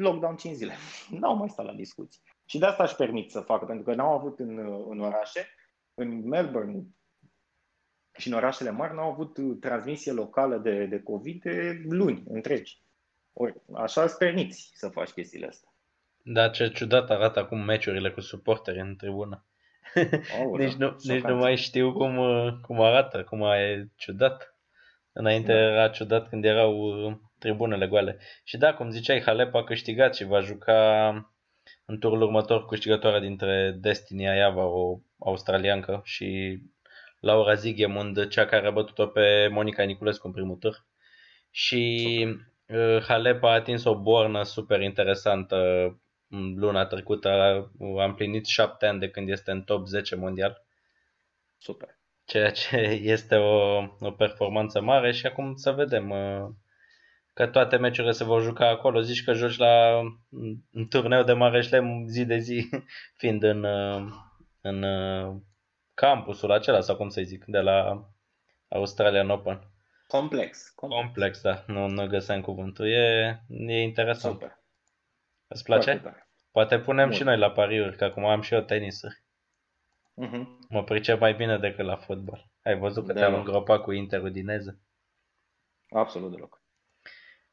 [0.01, 0.73] lockdown 5 zile.
[1.19, 2.21] N-au mai stat la discuții.
[2.45, 4.57] Și de asta își permit să facă, pentru că n-au avut în,
[4.89, 5.47] în orașe,
[5.93, 6.83] în Melbourne
[8.17, 12.81] și în orașele mari n-au avut transmisie locală de, de COVID de luni întregi.
[13.33, 15.69] Ori, așa îți permiți să faci chestiile astea.
[16.23, 19.45] Da, ce ciudat arată acum meciurile cu suporteri în tribună.
[20.43, 22.15] Oh, nici, nu, nici nu mai știu cum,
[22.61, 24.55] cum arată, cum e ciudat.
[25.11, 25.59] Înainte da.
[25.59, 28.17] era ciudat când erau uh, tribunele goale.
[28.43, 31.11] Și da, cum ziceai, Halep a câștigat și va juca
[31.85, 36.59] în turul următor câștigătoarea dintre Destiny Ayava, o australiancă, și
[37.19, 40.85] Laura Zigemund, cea care a bătut-o pe Monica Niculescu în primul tur.
[41.49, 42.27] Și
[42.67, 45.57] uh, Halep a atins o bornă super interesantă
[46.55, 47.29] luna trecută.
[47.97, 50.65] A împlinit șapte ani de când este în top 10 mondial.
[51.57, 51.99] Super.
[52.25, 56.49] Ceea ce este o, o performanță mare și acum să vedem uh,
[57.33, 59.01] că toate meciurile se vor juca acolo.
[59.01, 60.01] Zici că joci la
[60.71, 62.69] un turneu de mare șlem zi de zi,
[63.19, 64.11] fiind în, uh,
[64.61, 64.85] în
[65.93, 68.07] campusul acela, sau cum să zic, de la
[68.67, 69.71] Australian Open.
[70.07, 70.69] Complex.
[70.69, 71.63] Complex, complex da.
[71.67, 72.87] Nu, nu găseam cuvântul.
[72.87, 74.33] E, e interesant.
[74.33, 74.59] Super.
[75.47, 76.01] Îți place?
[76.51, 77.17] Poate punem Mult.
[77.17, 79.23] și noi la pariuri, că acum am și eu tenisuri.
[80.25, 80.45] Uh-huh.
[80.69, 82.49] Mă pricep mai bine decât la fotbal.
[82.63, 84.79] Ai văzut că te-am îngropat cu Interul din Eze?
[85.89, 86.60] Absolut deloc.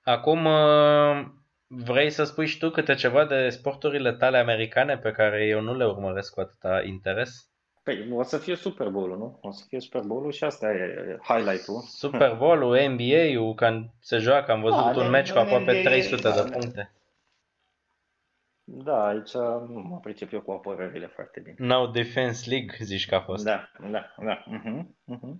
[0.08, 1.26] Acum, uh,
[1.66, 5.76] vrei să spui și tu câte ceva de sporturile tale americane pe care eu nu
[5.76, 7.50] le urmăresc cu atâta interes?
[7.82, 9.38] Păi, o să fie Super Bowl-ul, nu?
[9.40, 11.80] O să fie Super Bowl-ul și asta e highlight-ul.
[12.02, 16.42] Super Bowl-ul, NBA-ul, când se joacă, am văzut da, un meci cu aproape 300 da,
[16.42, 16.92] de puncte.
[18.64, 19.34] Da, aici
[19.68, 21.56] nu mă pricep eu cu apărările foarte bine.
[21.58, 23.44] Now Defense League, zici că a fost.
[23.44, 24.44] Da, da, da.
[24.44, 24.84] Uh-huh,
[25.14, 25.36] uh-huh.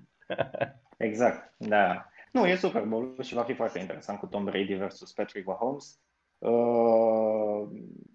[0.96, 2.08] exact, da.
[2.32, 5.98] Nu, e Super Bowl și va fi foarte interesant cu Tom Brady versus Patrick Mahomes.
[6.38, 7.68] Uh,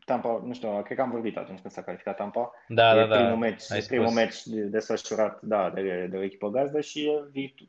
[0.06, 2.52] Tampa, nu știu, cred că am vorbit atunci când s-a calificat Tampa.
[2.68, 3.16] Da, e da, da.
[3.16, 7.68] Primul meci, e primul meci desfășurat da, de, de o echipă gazdă și e viitor,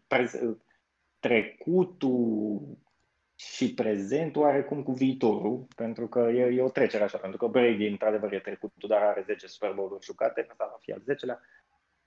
[1.20, 2.78] trecutul
[3.34, 7.86] și prezentul oarecum cu viitorul, pentru că e, e o trecere așa, pentru că Brady
[7.86, 11.38] într-adevăr e trecutul, dar are 10 Super Bowl-uri jucate, asta va fi al 10-lea.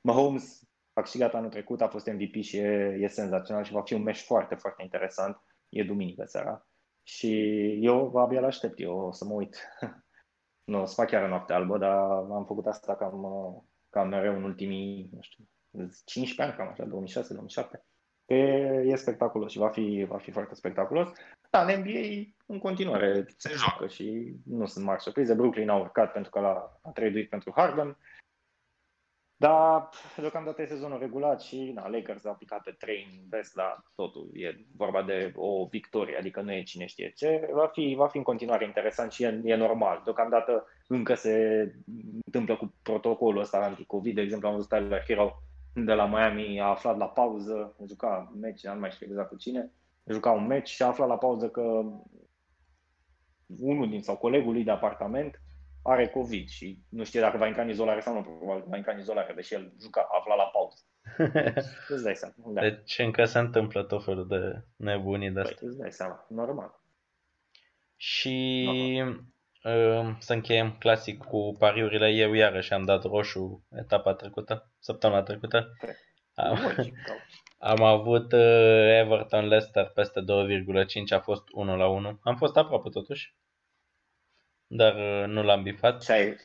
[0.01, 0.61] Mahomes
[0.97, 4.03] a câștigat anul trecut, a fost MVP și e, e senzațional și va fi un
[4.03, 5.41] meci foarte, foarte interesant.
[5.69, 6.67] E duminică seara.
[7.03, 7.31] Și
[7.81, 9.57] eu abia l-aștept, eu o să mă uit.
[10.71, 11.97] nu o să fac chiar în noapte albă, dar
[12.31, 13.25] am făcut asta cam,
[13.89, 15.43] cam mereu în ultimii, nu știu,
[16.05, 17.23] 15 ani, cam așa,
[17.77, 17.81] 2006-2007.
[18.25, 18.35] E,
[18.85, 21.09] e spectaculos și va fi, va fi foarte spectaculos.
[21.49, 25.33] Da, în NBA în continuare se joacă și nu sunt mari surprize.
[25.33, 27.97] Brooklyn a urcat pentru că l-a, a traduit pentru Harden.
[29.39, 33.83] Dar deocamdată e sezonul regulat și na, Lakers a aplicat pe 3 în vest, dar
[33.95, 37.49] totul e vorba de o victorie, adică nu e cine știe ce.
[37.53, 40.01] Va fi, va fi în continuare interesant și e, e normal.
[40.03, 41.35] Deocamdată încă se
[42.25, 44.15] întâmplă cu protocolul ăsta anti-COVID.
[44.15, 45.41] De exemplu, am văzut la Hero
[45.73, 49.35] de la Miami a aflat la pauză, juca un meci, nu mai știu exact cu
[49.35, 49.71] cine,
[50.05, 51.83] juca un meci și a aflat la pauză că
[53.59, 55.41] unul din sau colegul lui de apartament
[55.87, 58.91] are COVID și nu știe dacă va intra în izolare sau nu, probabil va intra
[58.91, 60.81] în izolare, deși el juca, a aflat la pauză.
[61.93, 62.33] îți dai seama.
[62.45, 62.61] Da.
[62.61, 66.81] Deci încă se întâmplă tot felul de nebunii de păi, îți dai seama, normal.
[67.95, 69.25] Și normal.
[69.63, 72.09] Uh, să încheiem clasic cu pariurile.
[72.09, 75.73] Eu iarăși am dat roșu etapa trecută, săptămâna trecută.
[75.79, 75.95] Păi,
[76.33, 76.57] am,
[77.73, 80.25] am avut uh, Everton Leicester peste 2,5,
[81.09, 82.19] a fost 1 la 1.
[82.21, 83.35] Am fost aproape totuși,
[84.67, 86.03] dar uh, nu l-am bifat.
[86.03, 86.35] Și ai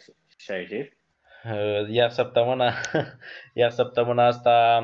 [1.89, 2.73] iar săptămâna,
[3.55, 4.81] iar săptămâna asta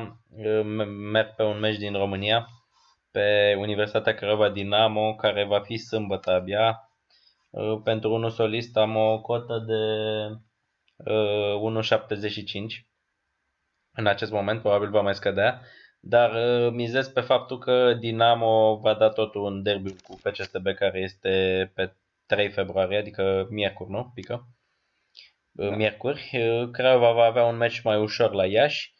[1.11, 2.47] merg pe un meci din România,
[3.11, 6.89] pe Universitatea Craiova Dinamo, care va fi sâmbătă abia,
[7.49, 9.73] Uh, pentru unul solist am o cotă de
[11.03, 12.77] 1,75 uh,
[13.93, 15.61] în acest moment, probabil va mai scădea,
[15.99, 20.99] dar uh, mizez pe faptul că Dinamo va da totul în derby cu FCSB care
[20.99, 21.93] este pe
[22.29, 24.11] 3 februarie, adică miercuri, nu?
[24.13, 24.47] Pică?
[25.51, 25.75] Da.
[25.75, 26.29] Miercuri.
[26.71, 28.93] Craiova va avea un meci mai ușor la Iași,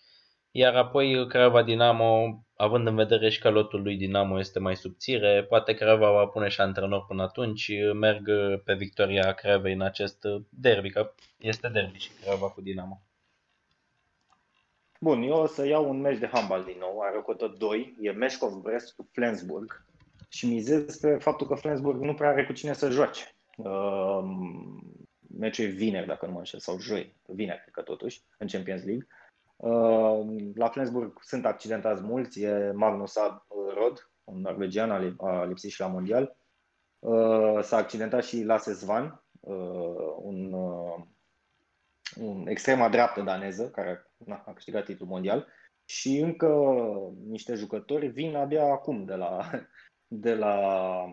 [0.51, 5.43] iar apoi Craiova Dinamo având în vedere și că lotul lui Dinamo este mai subțire,
[5.43, 8.29] poate Craiova va pune și antrenor până atunci, merg
[8.63, 13.01] pe victoria Craiovei în acest derby, că este derby și Craiova cu Dinamo.
[14.99, 17.95] Bun, eu o să iau un meci de handbal din nou, are o cotă 2,
[18.01, 19.85] e Meșcov Brest cu Flensburg
[20.29, 23.23] și mizez pe faptul că Flensburg nu prea are cu cine să joace.
[23.57, 24.23] Uh,
[25.37, 28.83] meciul e vineri, dacă nu mă înșel, sau joi, vineri, cred că totuși, în Champions
[28.83, 29.07] League.
[29.63, 33.15] Ehm, la Flensburg sunt accidentați mulți, e Magnus
[33.73, 36.37] Rod, un norvegian, a lipsit și la mondial.
[36.99, 40.53] Ehm, s-a accidentat și Lasse Svan, ehm, un,
[42.15, 45.47] un extrema dreaptă daneză, care na, a câștigat titlul mondial.
[45.85, 46.47] și încă
[47.27, 49.49] niște jucători vin abia acum de la,
[50.11, 51.05] de la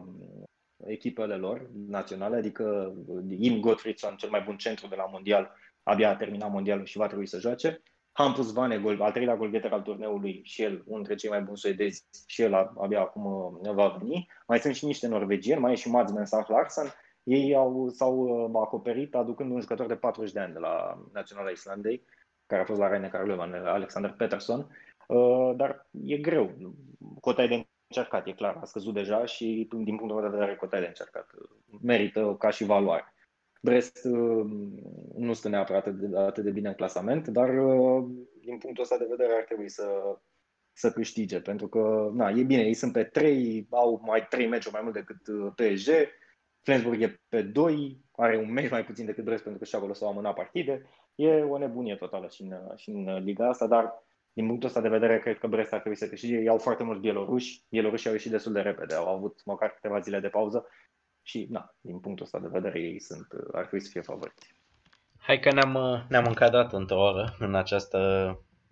[0.86, 2.94] echipele lor naționale, adică
[3.38, 7.06] Im Gottfriedson, cel mai bun centru de la mondial, abia a terminat mondialul și va
[7.06, 7.82] trebui să joace.
[8.12, 11.58] Hampus Vane, gol, al treilea golgheter al turneului și el, unul dintre cei mai buni
[11.58, 14.26] suedezi, și el abia acum uh, va veni.
[14.46, 16.94] Mai sunt și niște norvegieni, mai e și Mads Mensah Larsen.
[17.22, 21.50] Ei au, s-au uh, acoperit aducând un jucător de 40 de ani de la Naționala
[21.50, 22.04] Islandei,
[22.46, 24.70] care a fost la Reine Carlevan, Alexander Peterson.
[25.08, 26.54] Uh, dar e greu.
[27.20, 30.56] Cota e de încercat, e clar, a scăzut deja și din punctul meu de vedere
[30.56, 31.30] cota e de încercat.
[31.82, 33.14] Merită ca și valoare.
[33.62, 34.46] Brest uh,
[35.16, 38.04] nu stă neapărat atât de, atât de bine în clasament, dar uh,
[38.40, 39.86] din punctul ăsta de vedere ar trebui să,
[40.72, 44.74] să câștige, pentru că na, e bine, ei sunt pe 3, au mai 3 meciuri
[44.74, 45.90] mai mult decât uh, PSG,
[46.62, 49.92] Flensburg e pe 2, are un meci mai puțin decât Brest pentru că și acolo
[49.92, 50.82] s-au amânat partide.
[51.14, 54.05] E o nebunie totală și în, și în liga asta, dar
[54.36, 56.36] din punctul ăsta de vedere, cred că Brest ar trebui să câștige.
[56.36, 57.62] Iau foarte mulți bieloruși.
[57.70, 58.94] Bielorușii au ieșit destul de repede.
[58.94, 60.66] Au avut măcar câteva zile de pauză
[61.22, 64.54] și, na, din punctul ăsta de vedere, ei sunt, ar trebui să fie favoriți.
[65.18, 68.00] Hai că ne-am, ne-am încadrat într-o oră în această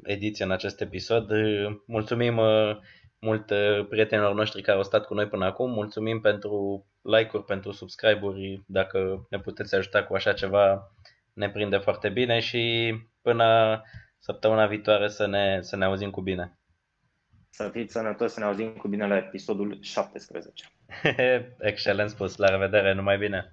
[0.02, 1.30] ediție, în acest episod.
[1.86, 2.76] Mulțumim uh,
[3.18, 5.70] mult uh, prietenilor noștri care au stat cu noi până acum.
[5.70, 8.62] Mulțumim pentru like-uri, pentru subscribe-uri.
[8.66, 10.90] Dacă ne puteți ajuta cu așa ceva,
[11.32, 13.82] ne prinde foarte bine și până
[14.24, 16.58] săptămâna viitoare să ne, să ne auzim cu bine.
[17.50, 20.64] Să fiți sănătoși, să ne auzim cu bine la episodul 17.
[21.70, 23.52] Excelent spus, la revedere, numai bine!